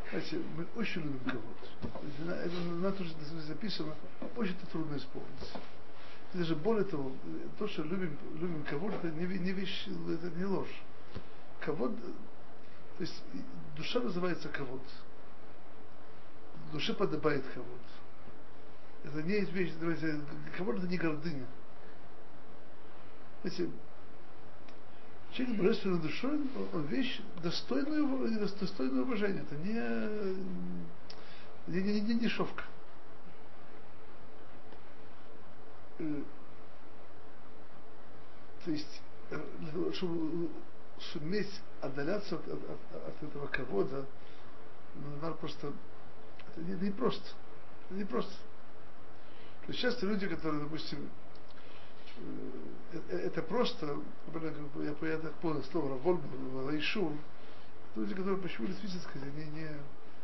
Знаете, 0.09 0.39
мы 0.57 0.67
очень 0.75 1.01
любим 1.01 1.19
кого-то. 1.19 2.33
Это 2.33 2.55
на 2.55 2.91
то, 2.91 3.03
что 3.03 3.41
записано, 3.47 3.95
очень 4.35 4.55
трудно 4.71 4.97
исполнить. 4.97 5.53
Даже 6.33 6.55
более 6.55 6.85
того, 6.85 7.11
то, 7.59 7.67
что 7.67 7.83
любим, 7.83 8.17
любим 8.35 8.63
кого-то, 8.63 8.95
это 8.95 9.11
не, 9.11 9.25
не 9.37 9.51
вещь, 9.51 9.87
это 9.87 10.29
не 10.37 10.45
ложь. 10.45 10.81
Кого-то, 11.59 11.95
то 11.95 13.01
есть 13.01 13.23
душа 13.75 13.99
называется 13.99 14.49
кого-то. 14.49 14.89
Душе 16.71 16.93
подобает 16.93 17.45
кого-то. 17.53 17.91
Это 19.03 19.23
не 19.23 19.33
есть 19.33 19.51
вещь, 19.51 19.73
кого-то 20.57 20.77
это 20.79 20.87
не 20.87 20.97
гордыня. 20.97 21.45
Знаете, 23.41 23.69
человек 25.33 25.57
божественной 25.57 25.99
душой, 25.99 26.39
он 26.73 26.85
вещь 26.87 27.21
достойную, 27.41 28.49
достойную 28.59 29.03
уважения. 29.03 29.41
Это 29.41 29.55
не, 29.55 29.73
не, 31.67 31.81
не, 31.81 32.01
не 32.01 32.19
дешевка. 32.19 32.65
То 35.97 38.71
есть, 38.71 39.01
чтобы 39.93 40.49
суметь 41.13 41.61
отдаляться 41.81 42.35
от, 42.35 42.47
от, 42.47 42.79
от 43.07 43.23
этого 43.23 43.47
кого-то, 43.47 44.05
ну, 44.95 45.15
надо 45.21 45.35
просто, 45.35 45.73
это 46.49 46.61
не, 46.61 46.75
не 46.75 46.91
просто. 46.91 47.27
Это 47.85 47.93
не 47.95 48.05
просто. 48.05 48.33
То 49.65 49.67
есть 49.67 49.79
часто 49.79 50.05
люди, 50.05 50.27
которые, 50.27 50.63
допустим, 50.63 51.09
это 53.09 53.41
просто, 53.41 53.97
я, 54.75 55.07
я 55.07 55.17
так 55.17 55.33
понял 55.35 55.63
слово 55.63 55.89
Раволь, 55.89 56.19
Лайшур, 56.65 57.13
люди, 57.95 58.13
которые 58.13 58.41
почему 58.41 58.67
действительно 58.67 59.01
сказать, 59.03 59.29
они 59.29 59.45
не 59.51 59.69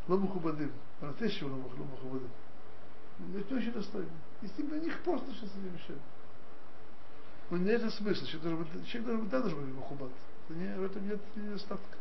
ламухубадым, 0.08 0.72
по-настоящему 1.00 1.50
ламухубадым. 1.50 2.30
Это 3.36 3.56
очень 3.56 3.72
достойно. 3.72 4.10
И 4.42 4.48
с 4.48 4.58
ним 4.58 4.70
для 4.70 4.80
них 4.80 5.02
просто 5.04 5.32
сейчас 5.32 5.50
не 5.56 5.70
мешает. 5.70 6.02
Но 7.50 7.58
не 7.58 7.72
это 7.72 7.90
смысл. 7.90 8.26
Человек 8.26 8.44
должен 8.44 8.64
быть, 8.64 8.88
человек 8.88 9.06
должен 9.08 9.22
быть, 9.22 9.32
да, 9.32 9.40
должен 9.40 9.66
быть 9.66 9.74
мухубат. 9.74 10.12
Не, 10.50 10.78
в 10.78 10.84
этом 10.84 11.08
нет 11.08 11.20
недостатка. 11.36 11.98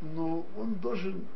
Но 0.00 0.46
он 0.56 0.74
должен 0.76 1.26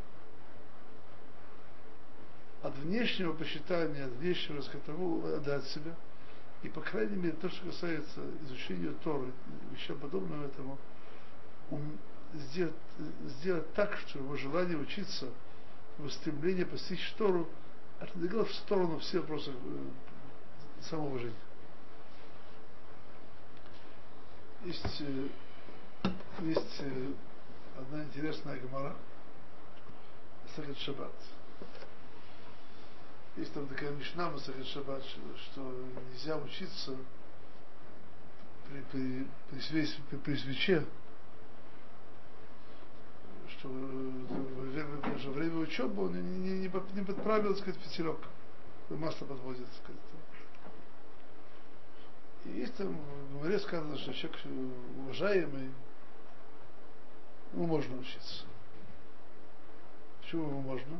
от 2.62 2.76
внешнего 2.78 3.32
посчитания, 3.32 4.06
от 4.06 4.12
внешнего 4.12 4.62
скотову 4.62 5.26
отдать 5.26 5.64
себя– 5.64 5.94
и, 6.62 6.68
по 6.68 6.80
крайней 6.80 7.16
мере, 7.16 7.36
то, 7.40 7.48
что 7.48 7.66
касается 7.66 8.20
изучения 8.44 8.92
Торы, 9.02 9.32
еще 9.74 9.94
подобного 9.94 10.44
этому, 10.44 10.78
он 11.70 11.80
сделать, 12.34 12.74
сделать 13.24 13.72
так, 13.74 13.96
что 13.96 14.18
его 14.18 14.36
желание 14.36 14.76
учиться, 14.76 15.28
его 15.98 16.10
стремление 16.10 16.66
постичь 16.66 17.14
Тору, 17.16 17.48
отодвигало 17.98 18.44
в 18.44 18.52
сторону 18.52 18.98
все 18.98 19.20
вопросы 19.20 19.50
э, 19.50 19.90
самоуважения. 20.82 21.34
Есть, 24.64 25.00
э, 25.00 25.28
есть 26.40 26.80
э, 26.80 27.12
одна 27.78 28.04
интересная 28.04 28.58
гемора, 28.58 28.94
Сахет 30.54 30.78
Шаббат. 30.78 31.12
Есть 33.36 33.54
там 33.54 33.66
такая 33.68 33.90
мишна 33.92 34.30
Масахет 34.30 34.66
Шаббат, 34.66 35.04
что 35.04 35.60
нельзя 36.10 36.36
учиться 36.36 36.96
при, 38.68 38.80
при, 38.90 39.26
при, 39.50 39.60
свесь, 39.60 39.96
при, 40.10 40.16
при 40.16 40.36
свече, 40.36 40.84
что 43.48 43.68
во 43.68 45.32
время 45.32 45.58
учебы 45.58 46.06
он 46.06 46.14
не, 46.14 46.38
не, 46.38 46.58
не, 46.58 46.72
не 46.94 47.04
подправил, 47.04 47.54
так 47.54 47.62
сказать, 47.62 47.80
пятерок. 47.80 48.20
Масло 48.90 49.24
подводит, 49.24 49.64
так 49.66 49.74
сказать. 49.74 50.00
И 52.44 52.48
есть 52.58 52.74
там 52.74 52.96
в 52.96 53.34
море 53.34 53.58
сказано, 53.60 53.96
что 53.98 54.12
человек 54.12 54.40
уважаемый, 55.04 55.70
ему 57.52 57.66
можно 57.66 57.96
учиться. 57.98 58.44
Почему 60.20 60.48
ему 60.48 60.60
можно? 60.62 60.98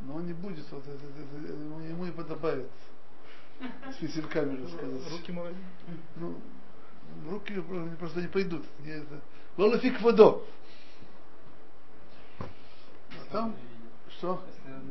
Но 0.00 0.16
он 0.16 0.26
не 0.26 0.32
будет, 0.32 0.64
вот, 0.70 0.82
это, 0.86 0.92
это, 0.92 1.44
это, 1.44 1.52
ему 1.52 2.04
не 2.04 2.12
подобает 2.12 2.68
с 3.60 4.00
весельками 4.00 4.62
рассказать. 4.62 5.10
Руки 5.10 5.32
мои. 5.32 5.52
Ну, 6.16 6.40
руки 7.28 7.60
просто 7.98 8.20
не 8.20 8.28
пойдут. 8.28 8.64
Не 8.84 8.90
это. 8.90 9.20
Лолофик 9.56 10.00
водо. 10.00 10.44
А 12.38 13.32
там, 13.32 13.56
что? 14.10 14.42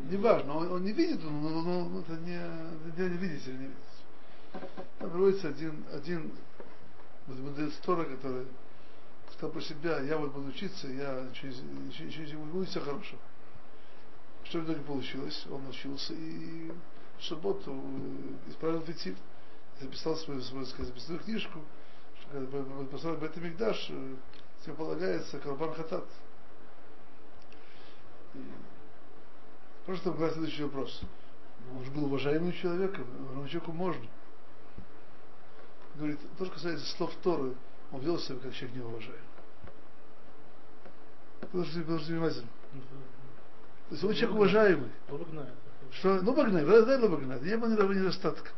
Не 0.10 0.18
важно, 0.18 0.56
он, 0.56 0.72
он 0.72 0.84
не 0.84 0.92
видит, 0.92 1.24
но, 1.24 1.32
но, 1.32 1.86
но 1.86 2.00
это 2.02 2.14
не, 2.18 2.36
это 2.36 3.10
не 3.10 3.18
видите 3.18 3.52
или 3.52 3.58
не 3.58 3.66
видите. 3.66 3.82
Там 5.00 5.10
приводится 5.12 5.50
один, 5.50 5.86
один 5.94 6.32
мудрец 7.28 7.74
Тора, 7.84 8.06
который 8.06 8.48
сказал 9.34 9.52
про 9.52 9.62
себя, 9.62 10.00
я 10.02 10.18
вот 10.18 10.34
буду 10.34 10.50
учиться, 10.50 10.88
я 10.88 11.28
через, 11.34 11.62
через, 11.96 12.14
через 12.14 12.32
буду 12.34 12.66
все 12.66 12.80
хорошо. 12.80 13.18
Что 14.50 14.60
в 14.60 14.66
итоге 14.66 14.82
получилось? 14.82 15.46
Он 15.52 15.68
учился 15.68 16.14
и 16.14 16.72
в 17.18 17.24
субботу 17.24 17.74
э, 17.74 18.50
исправил 18.50 18.82
фитиль. 18.82 19.18
Записал 19.82 20.16
свою, 20.16 20.42
свою 20.42 20.66
записную 20.66 21.20
книжку, 21.20 21.60
что 22.22 22.88
построил 22.90 23.18
Бет 23.18 23.36
Мигдаш, 23.38 23.88
э, 23.90 24.16
всем 24.62 24.76
полагается 24.76 25.38
Карбан 25.40 25.74
Хатат. 25.74 26.06
И 28.34 28.40
Просто 29.86 30.12
глаз 30.12 30.34
следующий 30.34 30.64
вопрос. 30.64 31.02
Он 31.74 31.84
же 31.84 31.92
был 31.92 32.06
уважаемым 32.06 32.54
человеком, 32.54 33.06
уважаемому 33.20 33.48
человеку 33.48 33.72
можно. 33.74 34.08
Говорит, 35.96 36.20
то, 36.38 36.46
что 36.46 36.54
касается 36.54 36.86
слов 36.96 37.14
Торы, 37.24 37.54
он 37.92 38.02
вел 38.02 38.18
себя 38.20 38.40
как 38.40 38.54
человек 38.54 38.78
неуважаемый. 38.78 39.22
Подожди, 41.52 41.82
подожди 41.82 42.14
внимательно. 42.14 42.50
То 43.90 43.96
есть 43.96 44.04
он 44.04 44.14
человек 44.14 44.36
уважаемый. 44.36 44.92
Что, 45.92 46.22
ну, 46.22 46.34
багнай, 46.34 46.66
да, 46.66 46.82
да, 46.82 47.08
багнай. 47.08 47.40
Не 47.42 47.58
было 47.58 47.70
никакого 47.70 47.94
недостатка. 47.94 48.50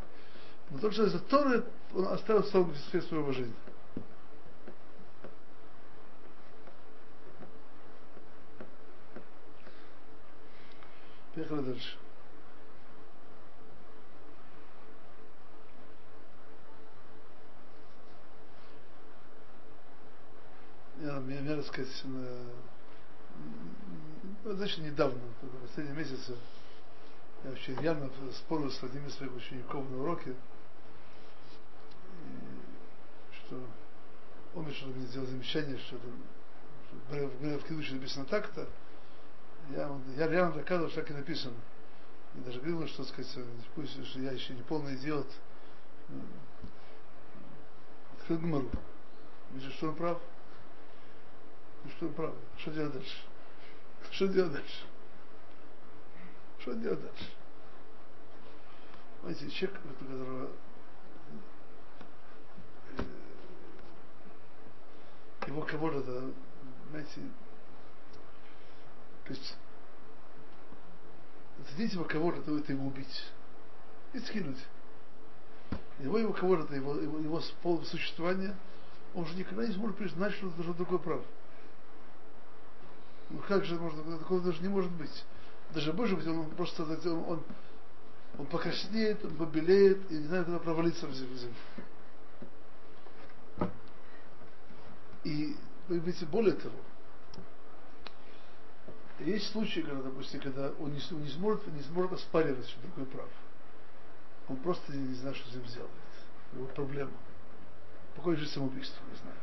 Но 0.71 0.79
то, 0.79 0.91
что 0.91 1.05
из 1.05 1.21
Торы, 1.23 1.63
он 1.93 2.07
оставил 2.07 2.41
в 2.41 2.77
себе 2.77 3.01
свое 3.03 3.23
уважение. 3.23 3.53
Поехали 11.35 11.61
дальше. 11.61 11.97
Я, 21.01 21.13
мне, 21.21 21.39
мне 21.39 21.63
сказать, 21.63 22.03
значит, 24.43 24.79
недавно, 24.79 25.19
в 25.41 25.67
последние 25.67 25.97
месяцы, 25.97 26.35
я 27.43 27.49
вообще 27.51 27.73
явно 27.81 28.09
спорил 28.33 28.71
с 28.71 28.83
одним 28.83 29.07
из 29.07 29.15
своих 29.15 29.33
учеников 29.35 29.89
на 29.89 30.01
уроке, 30.01 30.35
что 33.33 33.61
он 34.55 34.67
решил 34.67 34.89
мне 34.89 35.05
сделать 35.07 35.29
замечание, 35.29 35.77
что, 35.77 35.97
что 37.09 37.57
в 37.57 37.63
Кидуше 37.67 37.95
написано 37.95 38.25
так-то, 38.25 38.67
я, 39.71 39.99
я 40.17 40.27
реально 40.27 40.53
доказывал, 40.53 40.89
что 40.89 41.01
так 41.01 41.11
и 41.11 41.13
написано. 41.13 41.55
И 42.35 42.39
даже 42.39 42.59
говорил, 42.59 42.87
что, 42.87 43.03
сказать, 43.03 43.31
пусть 43.75 44.05
что 44.05 44.19
я 44.19 44.31
еще 44.31 44.53
не 44.53 44.63
полный 44.63 44.95
идиот. 44.95 45.27
Открыл 48.19 48.39
Гмару. 48.39 48.69
Вижу, 49.51 49.71
что 49.71 49.89
он 49.89 49.95
прав. 49.95 50.21
И 51.85 51.89
что 51.89 52.07
он 52.07 52.13
прав. 52.13 52.33
Что 52.57 52.71
делать 52.71 52.93
дальше? 52.93 53.28
Что 54.11 54.27
делать 54.27 54.53
дальше? 54.53 54.85
Что 56.59 56.73
делать 56.73 57.01
дальше? 57.01 57.31
Понимаете, 59.21 59.49
человек, 59.51 59.81
у 59.83 59.87
которого 59.89 60.49
э, 62.97 63.03
его 65.47 65.61
кого-то, 65.61 66.31
знаете, 66.89 67.21
то 69.25 69.33
есть 69.33 69.57
зацепить 71.59 71.93
его 71.93 72.03
кого-то, 72.03 72.41
то 72.41 72.57
это 72.57 72.73
его 72.73 72.87
убить. 72.87 73.31
И 74.13 74.19
скинуть. 74.19 74.57
Его, 75.99 76.17
его 76.17 76.33
кого-то, 76.33 76.73
его, 76.73 76.95
его, 76.95 77.19
его 77.19 77.41
существования, 77.83 78.55
он 79.13 79.25
же 79.25 79.35
никогда 79.35 79.65
не 79.65 79.73
сможет 79.73 79.97
признать, 79.97 80.33
что 80.33 80.47
это 80.47 80.73
другое 80.73 80.99
право. 80.99 81.25
Ну 83.29 83.39
как 83.47 83.63
же 83.63 83.75
можно, 83.75 84.17
такого 84.17 84.41
даже 84.41 84.61
не 84.61 84.69
может 84.69 84.91
быть. 84.91 85.23
Даже 85.73 85.93
может 85.93 86.17
быть, 86.17 86.27
он 86.27 86.49
просто 86.51 86.83
он, 86.83 87.23
он, 87.27 87.43
он 88.39 88.45
покраснеет, 88.47 89.23
он 89.23 89.35
побелеет 89.35 90.11
и 90.11 90.15
не 90.15 90.27
знает, 90.27 90.45
куда 90.45 90.59
провалиться 90.59 91.05
в 91.05 91.13
землю. 91.13 91.53
И, 95.23 95.55
видите, 95.89 96.25
более 96.25 96.53
того, 96.55 96.75
есть 99.19 99.51
случаи, 99.51 99.81
когда, 99.81 100.01
допустим, 100.01 100.39
когда 100.39 100.71
он 100.79 100.93
не, 100.93 101.01
он 101.11 101.21
не, 101.21 101.29
сможет, 101.29 101.67
не 101.67 101.83
сможет 101.83 102.13
оспаривать, 102.13 102.67
что 102.67 102.81
другой 102.81 103.05
прав. 103.05 103.29
Он 104.47 104.55
просто 104.57 104.93
не, 104.93 105.09
не 105.09 105.15
знает, 105.15 105.35
что 105.35 105.49
с 105.49 105.55
ним 105.55 105.67
сделает. 105.67 105.91
Его 106.53 106.65
проблема. 106.67 107.11
Покончит 108.15 108.45
же 108.45 108.49
самоубийство, 108.49 109.03
не 109.11 109.17
знаю. 109.17 109.37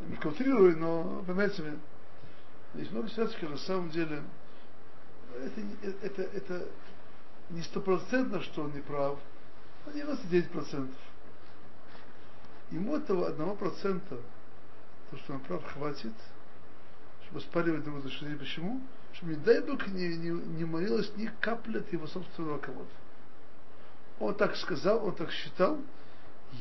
Немножко 0.00 0.28
утрирую, 0.28 0.76
но, 0.78 1.24
понимаете, 1.26 1.74
есть 2.74 2.92
много 2.92 3.08
ситуаций, 3.08 3.36
когда 3.40 3.54
на 3.54 3.60
самом 3.60 3.90
деле 3.90 4.22
это, 5.34 5.60
это, 6.02 6.22
это 6.22 6.68
не 7.50 7.62
стопроцентно, 7.62 8.40
что 8.42 8.64
он 8.64 8.72
не 8.72 8.80
прав, 8.80 9.18
а 9.86 9.90
99%. 9.90 10.94
Ему 12.70 12.96
этого 12.96 13.28
одного 13.28 13.54
процента, 13.54 14.18
то, 15.10 15.16
что 15.16 15.34
он 15.34 15.40
прав, 15.40 15.64
хватит– 15.64 16.12
чтобы 17.28 17.40
оспаривать 17.40 17.84
друг 17.84 18.02
друга. 18.02 18.38
Почему? 18.38 18.80
Чтобы, 19.12 19.32
не 19.32 19.38
дай 19.38 19.60
Бог, 19.60 19.86
не, 19.88 20.16
не, 20.16 20.30
не 20.30 20.64
молилась 20.64 21.12
ни 21.16 21.26
капля 21.40 21.80
от 21.80 21.92
его 21.92 22.06
собственного 22.06 22.58
кого-то. 22.58 22.90
Он 24.18 24.34
так 24.34 24.56
сказал, 24.56 25.04
он 25.04 25.14
так 25.14 25.30
считал, 25.30 25.78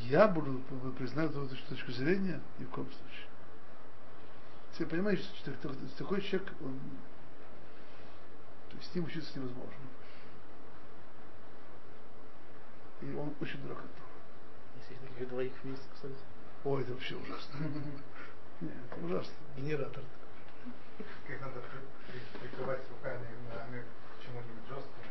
я 0.10 0.28
буду 0.28 0.62
признать 0.98 1.32
эту 1.32 1.50
точку 1.70 1.92
зрения 1.92 2.42
ни 2.60 2.66
в 2.66 2.70
коем 2.70 2.88
случае. 2.92 3.27
Ты 4.78 4.86
понимаешь, 4.86 5.20
что 5.20 5.52
такой 5.98 6.22
человек, 6.22 6.54
он, 6.62 6.80
то 8.70 8.78
есть 8.78 8.92
с 8.92 8.96
ним 8.96 9.06
учиться 9.06 9.40
невозможно. 9.40 9.74
И 13.02 13.14
он 13.14 13.34
очень 13.42 13.62
дорог 13.64 13.80
от 13.80 13.94
того. 13.96 14.08
Если 14.78 15.08
таких 15.08 15.30
двоих 15.30 15.54
вместе, 15.64 15.86
кстати. 15.94 16.16
Ой, 16.64 16.82
это 16.84 16.94
вообще 16.94 17.16
ужасно. 17.16 17.58
Нет, 18.62 18.74
это 18.92 19.06
ужасно. 19.06 19.34
Генератор 19.56 20.04
как 21.28 21.42
надо 21.42 21.62
прикрывать 22.42 22.82
руками 22.90 23.26
к 24.18 24.24
чему-нибудь 24.24 24.68
жесткому. 24.68 25.06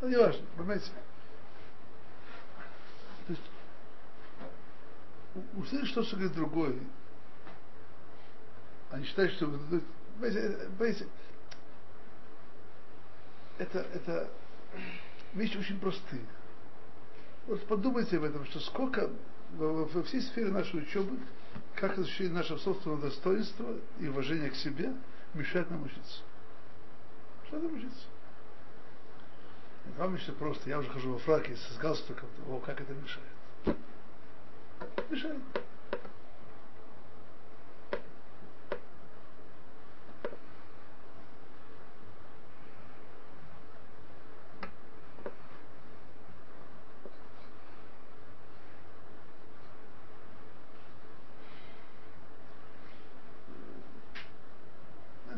Ну, 0.00 0.08
не 0.08 0.16
важно, 0.16 0.46
понимаете. 0.56 0.90
То 3.26 3.32
есть, 3.32 3.42
услышать 5.54 5.88
что, 5.88 6.02
что 6.02 6.16
говорит 6.16 6.34
другой, 6.34 6.82
они 8.90 9.04
считают, 9.04 9.32
что 9.32 9.46
понимаете, 10.20 11.06
это, 13.58 13.78
это 13.94 14.30
вещи 15.34 15.56
очень 15.56 15.78
простые. 15.78 16.22
Вот 17.46 17.64
подумайте 17.66 18.16
об 18.16 18.24
этом, 18.24 18.44
что 18.46 18.60
сколько 18.60 19.10
во, 19.52 20.02
всей 20.04 20.20
сфере 20.20 20.50
нашей 20.50 20.80
учебы 20.80 21.18
как 21.74 21.98
ощущение 21.98 22.34
нашего 22.34 22.58
собственного 22.58 23.02
достоинства 23.02 23.74
и 24.00 24.08
уважения 24.08 24.50
к 24.50 24.56
себе 24.56 24.92
мешает 25.34 25.70
нам 25.70 25.84
учиться. 25.84 26.22
Что 27.46 27.58
нам 27.58 27.74
учиться? 27.74 28.06
Вам 29.96 30.16
еще 30.16 30.32
просто, 30.32 30.68
я 30.68 30.78
уже 30.78 30.90
хожу 30.90 31.12
во 31.12 31.18
фраке 31.18 31.54
с 31.56 31.76
галстуком, 31.78 32.28
о, 32.48 32.58
как 32.58 32.80
это 32.80 32.92
мешает. 32.92 33.78
Мешает. 35.08 35.40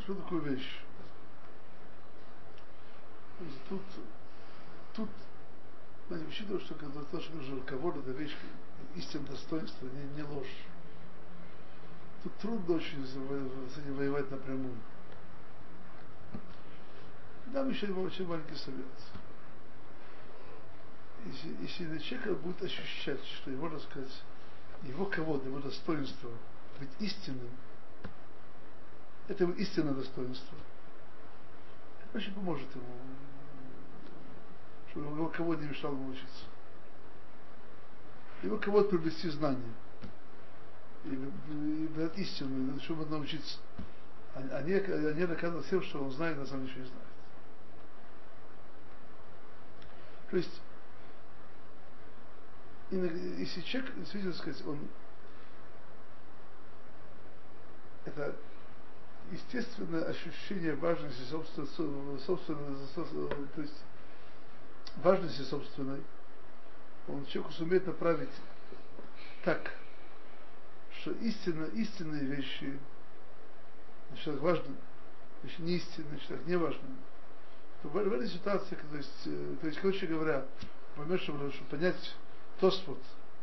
что 0.08 0.14
такое 0.14 0.40
вещь? 0.40 0.80
Тут, 3.68 3.82
тут, 4.98 5.08
знаете, 6.08 6.26
учитывая, 6.28 6.60
что 6.60 6.74
когда 6.74 7.02
то, 7.02 7.20
что 7.20 7.36
нужно 7.36 7.60
кого-то, 7.60 8.00
это 8.00 8.10
вещь, 8.10 8.36
истинное 8.96 9.28
достоинство, 9.28 9.86
не, 9.86 10.16
не 10.16 10.22
ложь. 10.24 10.56
Тут 12.24 12.36
трудно 12.38 12.74
очень 12.74 13.06
с 13.06 13.78
этим 13.78 13.94
воевать 13.94 14.28
напрямую. 14.30 14.74
Дам 17.46 17.70
еще 17.70 17.86
очень 17.86 18.26
маленький 18.26 18.56
совет. 18.56 18.84
Если, 21.26 21.84
если 21.84 21.98
человек 21.98 22.38
будет 22.38 22.62
ощущать, 22.62 23.24
что 23.24 23.50
его, 23.50 23.68
так 23.70 23.82
сказать, 23.82 24.22
его 24.82 25.06
кого-то, 25.06 25.46
его 25.46 25.60
достоинство 25.60 26.30
быть 26.80 26.90
истинным, 26.98 27.50
это 29.28 29.44
его 29.44 29.52
истинное 29.52 29.94
достоинство. 29.94 30.58
Это 32.04 32.18
очень 32.18 32.34
поможет 32.34 32.74
ему, 32.74 32.84
чтобы 34.98 35.16
его 35.16 35.28
кого 35.28 35.54
не 35.54 35.66
мешал 35.66 35.92
ему 35.92 36.10
учиться. 36.10 36.44
Его 38.42 38.58
кого-то 38.58 38.90
приобрести 38.90 39.28
знания. 39.28 39.74
И, 41.04 41.08
и 41.10 41.88
дать 41.96 42.18
истину, 42.18 42.80
чтобы 42.80 43.06
научиться. 43.06 43.58
А, 44.34 44.40
а 44.40 44.62
не, 44.62 44.74
а 44.74 45.12
не 45.12 45.62
всем, 45.62 45.82
что 45.82 46.02
он 46.02 46.10
знает, 46.10 46.36
на 46.36 46.46
самом 46.46 46.66
деле 46.66 46.80
ничего 46.80 46.84
не 46.84 46.90
знает. 46.90 47.08
То 50.30 50.36
есть, 50.36 50.60
если 52.90 53.60
человек, 53.62 53.94
действительно 53.96 54.34
сказать, 54.34 54.66
он 54.66 54.78
это 58.04 58.34
естественное 59.30 60.04
ощущение 60.04 60.74
важности 60.74 61.22
собственной, 61.22 62.18
собственной, 62.20 63.48
то 63.54 63.60
есть 63.60 63.84
важности 65.02 65.42
собственной, 65.42 66.02
он 67.08 67.24
человеку 67.26 67.52
сумеет 67.54 67.86
направить 67.86 68.28
так, 69.44 69.72
что 71.00 71.12
истинно, 71.12 71.64
истинные 71.66 72.24
вещи, 72.24 72.78
значит, 74.10 74.40
важны, 74.40 74.74
значит, 75.42 75.58
не 75.60 75.76
истинные, 75.76 76.20
значит, 76.26 76.46
не 76.46 76.56
важны. 76.56 76.88
То 77.82 77.88
в, 77.88 77.92
в 77.92 78.12
этой 78.12 78.28
ситуации, 78.28 78.76
то 78.90 78.96
есть, 78.96 79.26
э, 79.26 79.56
то 79.60 79.66
есть, 79.68 79.78
короче 79.78 80.06
говоря, 80.06 80.44
поймешь, 80.96 81.22
чтобы, 81.22 81.50
чтобы 81.52 81.70
понять 81.70 82.16
Тосфот, 82.60 83.00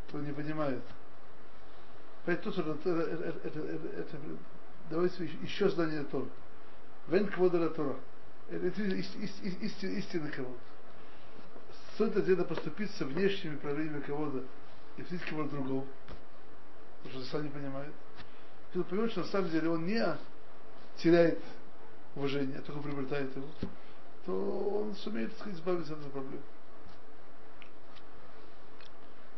кто 0.07 0.19
не 0.19 0.33
понимает, 0.33 0.83
понять 2.25 2.43
Тосфот, 2.43 2.67
это, 2.67 2.89
это, 2.89 3.47
это, 3.47 3.59
это, 3.59 4.17
давайте 4.89 5.25
еще 5.41 5.69
знание 5.69 6.03
Тора. 6.03 6.27
Вен 7.07 7.27
квода 7.27 7.69
Тора. 7.69 7.95
Это 8.49 8.81
истинный 8.83 10.31
кого-то. 10.31 10.59
Стоит 11.95 12.13
где-то 12.13 12.43
поступиться 12.43 13.05
внешними 13.05 13.55
проявлениями 13.55 14.01
кого-то 14.01 14.43
и 14.97 15.01
встретить 15.01 15.27
кого-то 15.27 15.51
другого, 15.51 15.85
потому 17.03 17.21
что 17.21 17.31
сам 17.31 17.43
не 17.43 17.49
понимает. 17.49 17.93
Ты 18.73 18.83
поймешь, 18.83 19.11
что 19.11 19.21
на 19.21 19.27
самом 19.27 19.49
деле 19.49 19.69
он 19.69 19.85
не 19.85 20.03
теряет 20.97 21.39
уважение, 22.15 22.59
а 22.59 22.61
только 22.63 22.81
приобретает 22.81 23.33
его, 23.33 23.47
то 24.25 24.81
он 24.81 24.95
сумеет, 24.95 25.29
так 25.31 25.39
сказать, 25.39 25.57
избавиться 25.57 25.93
от 25.93 25.99
этой 25.99 26.11
проблемы. 26.11 26.43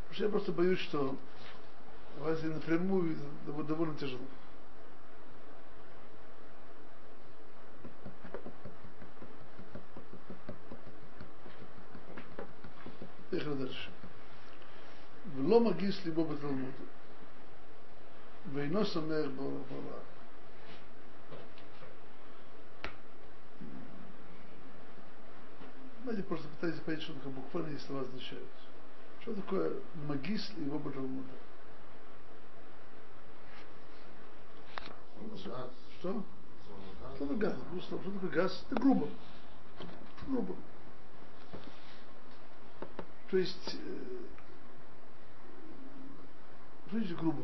Потому 0.08 0.16
что 0.16 0.24
я 0.24 0.30
просто 0.30 0.52
боюсь, 0.52 0.80
что 0.80 1.16
в 2.18 2.28
Азии 2.28 2.48
напрямую 2.48 3.18
довольно 3.46 3.94
тяжело. 3.96 4.26
Поехали 13.31 13.55
дальше. 13.55 13.91
ולא 15.37 15.61
מגיס 15.61 16.05
ליבו 16.05 16.25
בתלמוד, 16.25 16.73
ואינו 18.53 18.85
שמח 18.85 19.27
ברע. 19.37 19.99
Давайте 26.05 26.25
просто 26.25 26.49
пытайтесь 26.49 26.81
понять, 26.81 27.03
что 27.03 27.13
такое 27.15 27.33
буквально 27.33 27.77
эти 27.77 27.83
слова 27.83 28.03
означают. 28.03 28.49
Что 29.21 29.35
такое 29.35 29.73
магис 30.09 30.53
и 30.57 30.63
его 30.65 30.81
Талмуда? 30.91 31.29
Что? 36.01 36.25
Что 37.15 37.27
такое 37.27 37.37
газ? 37.37 37.55
Что 37.83 37.99
такое 37.99 38.31
газ? 38.31 38.65
Это 38.69 38.81
грубо. 38.81 39.09
Грубо. 40.27 40.57
То 43.30 43.38
есть, 43.38 43.76
э, 46.92 47.00
что 47.04 47.16
грубо? 47.16 47.44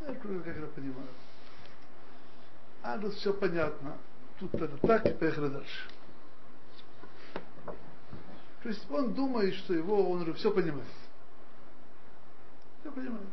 Я 0.00 0.14
как 0.14 0.56
это 0.56 0.66
понимаю. 0.66 1.08
А 2.82 2.98
тут 2.98 3.14
все 3.14 3.32
понятно. 3.32 3.96
Тут 4.38 4.54
это 4.54 4.76
так, 4.86 5.06
и 5.06 5.12
поехали 5.12 5.48
дальше. 5.48 5.88
То 8.62 8.68
есть 8.68 8.90
он 8.90 9.14
думает, 9.14 9.54
что 9.54 9.74
его, 9.74 10.10
он 10.10 10.22
уже 10.22 10.34
все 10.34 10.50
понимает. 10.50 10.88
Все 12.80 12.90
понимает. 12.90 13.28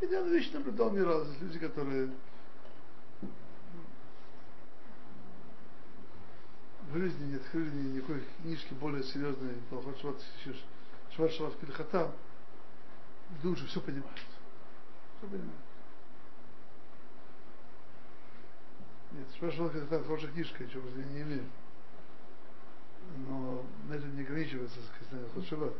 И 0.00 0.06
я 0.06 0.20
вещь 0.22 0.52
наблюдал 0.52 0.90
не 0.90 1.00
раз. 1.00 1.26
Люди, 1.40 1.58
которые 1.58 2.10
в 6.94 6.96
жизни 6.96 7.32
не 7.32 7.36
открыли 7.36 7.70
никакой 7.70 8.22
книжки 8.40 8.72
более 8.74 9.02
серьезной, 9.02 9.54
Палхот 9.68 9.98
Шват, 9.98 10.16
Шват 11.10 11.32
Шват 11.32 11.56
Пильхата, 11.58 12.12
думаю, 13.42 13.66
все 13.66 13.80
понимают. 13.80 14.20
Все 15.18 15.26
понимают. 15.26 15.52
Нет, 19.10 19.26
Шват 19.36 19.54
Шват 19.54 19.72
Пильхата 19.72 20.04
хорошая 20.04 20.30
книжка, 20.30 20.66
чего 20.68 20.88
я 20.90 21.04
не 21.04 21.22
имею. 21.22 21.44
Но 23.28 23.64
на 23.88 23.94
этом 23.94 24.14
не 24.14 24.22
ограничивается, 24.22 24.78
сказать, 24.80 25.48
Шаббат. 25.48 25.74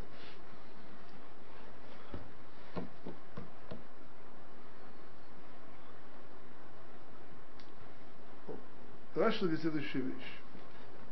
Раши 9.15 9.39
говорит 9.39 9.61
следующую 9.61 10.07
вещь. 10.07 10.41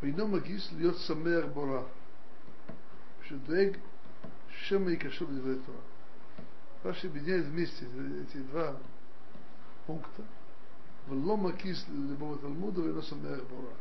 ואינו 0.03 0.29
מגיס 0.29 0.73
להיות 0.73 0.97
שמח 0.97 1.45
בורא, 1.53 1.81
שדואג 3.23 3.77
שמא 4.51 4.91
יקשור 4.91 5.29
לדברי 5.31 5.55
תורה. 5.67 5.79
Раши 6.85 7.09
объединяет 7.09 7.47
вместе 7.47 7.87
эти 8.23 8.39
два 8.39 8.77
пункта. 9.87 10.25
Вло 11.09 11.37
макис 11.37 11.85
любого 11.89 12.39
Талмуда, 12.39 12.83
и 12.83 12.93
носом 12.93 13.21
Бора. 13.21 13.75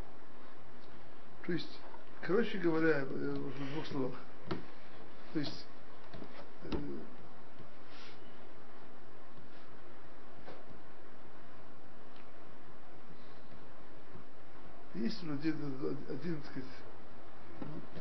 То 1.45 1.54
есть, 1.54 1.80
короче 2.22 2.58
говоря, 2.58 3.06
в 3.06 3.72
двух 3.74 3.86
словах. 3.86 4.16
То 5.34 5.39
есть, 5.39 5.66
Есть 15.03 15.21
у 15.25 15.27
людей 15.27 15.53
один, 15.53 16.41
так 16.43 16.51
сказать, 16.53 16.69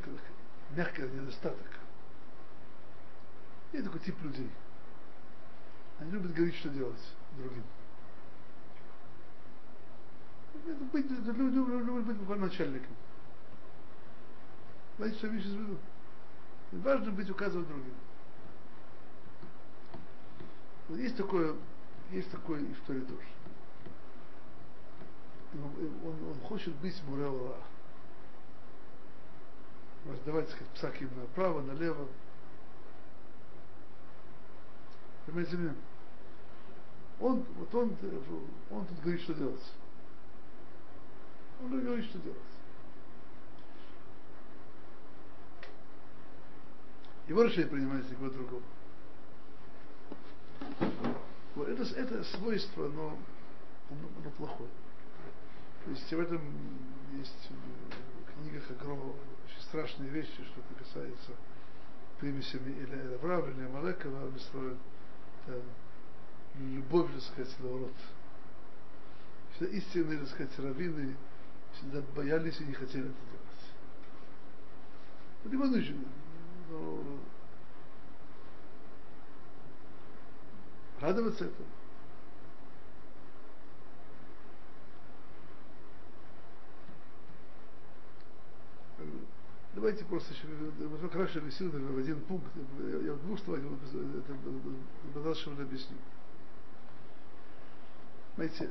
ну, 0.06 0.18
мягкий 0.76 1.02
недостаток. 1.02 1.80
Есть 3.74 3.86
такой 3.86 4.00
тип 4.02 4.22
людей. 4.22 4.52
Они 5.98 6.12
любят 6.12 6.32
говорить, 6.32 6.54
что 6.58 6.70
делать 6.70 7.02
другим. 7.38 7.64
Быть, 10.94 11.10
любят 11.10 12.06
быть 12.06 12.18
буквально 12.18 12.46
начальником. 12.46 12.96
Знаете, 14.98 15.18
что 15.18 15.28
я 15.28 15.40
сейчас 15.40 15.54
веду? 15.54 15.78
Важно 16.72 17.12
быть 17.14 17.30
указывать 17.32 17.68
другим. 17.68 17.96
Вот 20.88 21.00
есть 21.00 21.18
такое, 21.18 21.56
есть 22.12 22.30
такое 22.30 22.64
история 22.72 23.02
тоже 23.02 23.41
он, 25.54 26.30
он 26.30 26.40
хочет 26.48 26.74
быть 26.76 27.02
Муреура. 27.08 27.58
Раздавать, 30.06 30.50
сказать, 30.50 30.68
псаким 30.70 31.10
направо, 31.16 31.62
налево. 31.62 32.08
Понимаете 35.26 35.58
меня? 35.58 35.76
Он, 37.20 37.46
вот 37.58 37.76
он, 37.76 37.96
он 38.72 38.86
тут 38.86 39.00
говорит, 39.02 39.22
что 39.22 39.34
делать. 39.34 39.74
Он 41.62 41.80
говорит, 41.80 42.06
что 42.06 42.18
делать. 42.20 42.38
Его 47.28 47.44
решение 47.44 47.68
принимается 47.68 48.12
никого 48.12 48.30
другого. 48.30 48.64
Вот 51.56 51.68
это, 51.68 51.84
это 51.84 52.24
свойство, 52.24 52.88
но 52.88 53.18
оно 53.90 54.30
плохое. 54.38 54.70
То 55.84 55.92
есть 55.92 56.12
в 56.12 56.20
этом 56.20 56.42
есть 57.18 57.50
в 57.50 58.34
книгах 58.34 58.70
огромные 58.72 59.14
очень 59.46 59.62
страшные 59.62 60.10
вещи, 60.10 60.44
что 60.44 60.62
это 60.62 60.84
касается 60.84 61.32
примесями 62.20 62.72
или 62.72 63.16
Авраама, 63.16 63.50
или 63.50 63.66
Амалека, 63.66 64.08
Авраам 64.08 64.40
строит 64.40 64.78
любовь, 66.60 67.12
так 67.14 67.22
сказать, 67.24 67.56
наоборот. 67.60 67.94
Всегда 69.54 69.78
истинные, 69.78 70.20
так 70.20 70.30
сказать, 70.30 70.60
раввины 70.60 71.16
всегда 71.74 72.02
боялись 72.16 72.60
и 72.60 72.66
не 72.66 72.74
хотели 72.74 73.06
это 73.06 73.14
делать. 73.32 73.42
Это 75.46 75.58
вынуждены. 75.58 76.06
Но 76.70 77.04
радоваться 81.00 81.46
этому. 81.46 81.68
Давайте 89.74 90.04
просто 90.04 90.34
хорошо 91.12 91.40
объясню 91.40 91.70
в 91.70 91.98
один 91.98 92.20
пункт, 92.22 92.50
я 93.04 93.14
в 93.14 93.22
двух 93.22 93.40
словах 93.40 93.62
это 93.62 94.34
Бадашевна 95.16 95.64
объясню. 95.64 95.96
Знаете, 98.36 98.70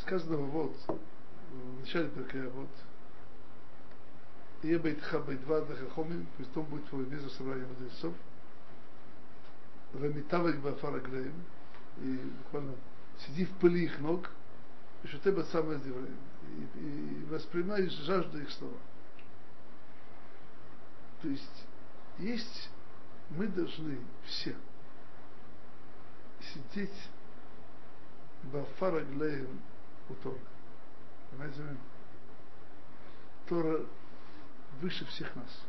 сказано 0.00 0.36
вот, 0.36 0.76
в 0.88 1.80
начале 1.80 2.08
пока 2.08 2.38
вот, 2.50 2.68
И 4.62 4.76
бейтха 4.76 5.20
бейтва 5.20 5.62
дахахомим, 5.62 6.26
пусть 6.36 6.52
том 6.52 6.64
будет 6.66 6.86
твой 6.88 7.06
место 7.06 7.30
собрания 7.30 7.66
мудрецов. 7.66 8.12
Вамитавик 9.94 10.60
бафара 10.60 11.00
глеем, 11.00 11.34
и 11.98 12.16
буквально 12.44 12.74
сиди 13.26 13.44
в 13.44 13.52
пыли 13.58 13.84
их 13.84 13.98
ног, 14.00 14.30
и 15.02 15.06
что 15.06 15.18
ты 15.18 15.32
самое 15.44 15.78
и, 15.78 16.78
и 16.78 17.24
воспринимаешь 17.30 17.92
жажду 17.92 18.40
их 18.40 18.50
слова. 18.50 18.76
То 21.22 21.28
есть 21.28 21.66
есть, 22.18 22.70
мы 23.30 23.46
должны 23.46 23.98
все 24.24 24.56
сидеть 26.40 27.08
бафара 28.44 29.04
глеем 29.04 29.60
у 30.08 30.14
Тора. 30.14 30.38
Понимаете? 31.30 31.76
Тора 33.46 33.86
выше 34.80 35.04
всех 35.06 35.34
нас. 35.36 35.62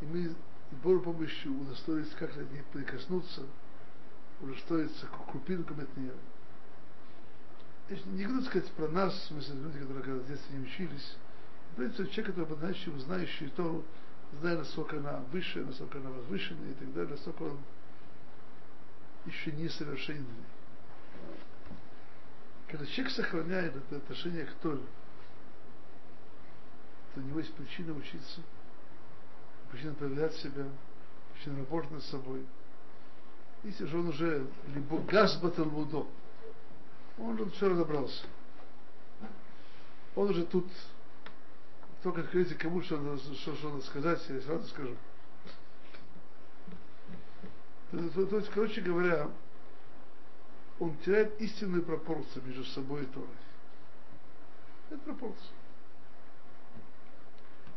И 0.00 0.06
мы 0.06 0.28
с 0.28 0.34
помощью 1.00 1.60
удостоились 1.60 2.10
как-то 2.18 2.42
не 2.44 2.62
прикоснуться, 2.72 3.46
удостоиться 4.40 5.06
крупинкам 5.30 5.80
от 5.80 5.96
нее. 5.96 6.14
Не 8.06 8.26
буду 8.26 8.42
сказать 8.42 8.70
про 8.72 8.88
нас, 8.88 9.14
в 9.14 9.24
смысле 9.26 9.54
люди, 9.56 9.78
которые 9.78 10.04
когда 10.04 10.18
в 10.20 10.26
детстве 10.26 10.56
не 10.56 10.64
учились. 10.64 11.16
В 11.72 11.76
принципе, 11.76 12.08
человек, 12.10 12.26
который 12.26 12.44
обладающий, 12.44 12.98
знающий 13.00 13.48
Тору, 13.48 13.84
зная, 14.40 14.58
насколько 14.58 14.96
она 14.96 15.18
выше, 15.32 15.64
насколько 15.64 15.98
она 15.98 16.10
возвышена 16.10 16.70
и 16.70 16.74
так 16.74 16.92
далее, 16.94 17.10
насколько 17.10 17.42
он 17.42 17.58
еще 19.26 19.52
не 19.52 19.68
совершенный. 19.68 20.44
Когда 22.68 22.86
человек 22.86 23.12
сохраняет 23.14 23.76
это 23.76 23.96
отношение 23.96 24.46
к 24.46 24.54
Торе, 24.54 24.82
то 27.14 27.20
у 27.20 27.22
него 27.22 27.38
есть 27.38 27.54
причина 27.54 27.92
учиться, 27.92 28.40
причина 29.70 29.94
проверять 29.94 30.34
себя, 30.36 30.66
причина 31.32 31.58
работать 31.58 31.90
над 31.90 32.02
собой. 32.04 32.44
Если 33.64 33.86
же 33.86 33.98
он 33.98 34.08
уже 34.08 34.46
либо 34.74 34.98
газ 34.98 35.38
баталмудо, 35.40 36.06
он 37.18 37.40
уже 37.40 37.50
все 37.52 37.70
разобрался. 37.70 38.26
Он 40.14 40.30
уже 40.30 40.44
тут 40.44 40.66
только 42.02 42.20
открыть 42.20 42.56
кому 42.58 42.82
что 42.82 42.98
надо, 42.98 43.18
что, 43.34 43.54
что 43.56 43.70
надо 43.70 43.82
сказать, 43.82 44.22
я 44.28 44.40
сразу 44.42 44.68
скажу. 44.68 44.94
То, 47.90 48.08
то, 48.10 48.26
то 48.26 48.36
есть, 48.36 48.50
короче 48.50 48.82
говоря, 48.82 49.30
он 50.78 50.96
теряет 50.98 51.40
истинную 51.40 51.82
пропорцию 51.82 52.44
между 52.44 52.64
собой 52.64 53.04
и 53.04 53.06
Торой. 53.06 53.28
Это 54.90 54.98
пропорция. 54.98 55.52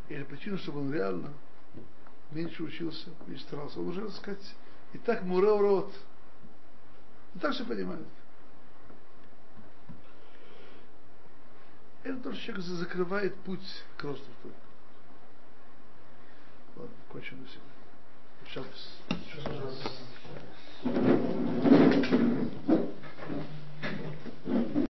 Или 0.10 0.24
причина, 0.24 0.58
чтобы 0.58 0.82
он 0.82 0.92
реально 0.92 1.34
меньше 2.32 2.64
учился, 2.64 3.10
меньше 3.28 3.44
старался. 3.44 3.80
Он 3.80 3.90
уже, 3.90 4.02
так 4.02 4.16
сказать, 4.16 4.56
и 4.98 5.00
так 5.00 5.24
мурел 5.24 5.60
рот. 5.60 5.94
И 7.36 7.40
так 7.40 7.54
все 7.54 7.64
понимает. 7.66 8.08
Это 12.04 12.18
тоже 12.20 12.40
человек 12.42 12.66
закрывает 12.66 13.36
путь 13.42 13.84
к 13.98 14.04
росту. 14.04 14.26
Ладно, 16.76 16.96
кончим 17.10 17.42
на 17.42 17.48
сегодня. 17.48 17.72
Шаббас. 18.48 18.98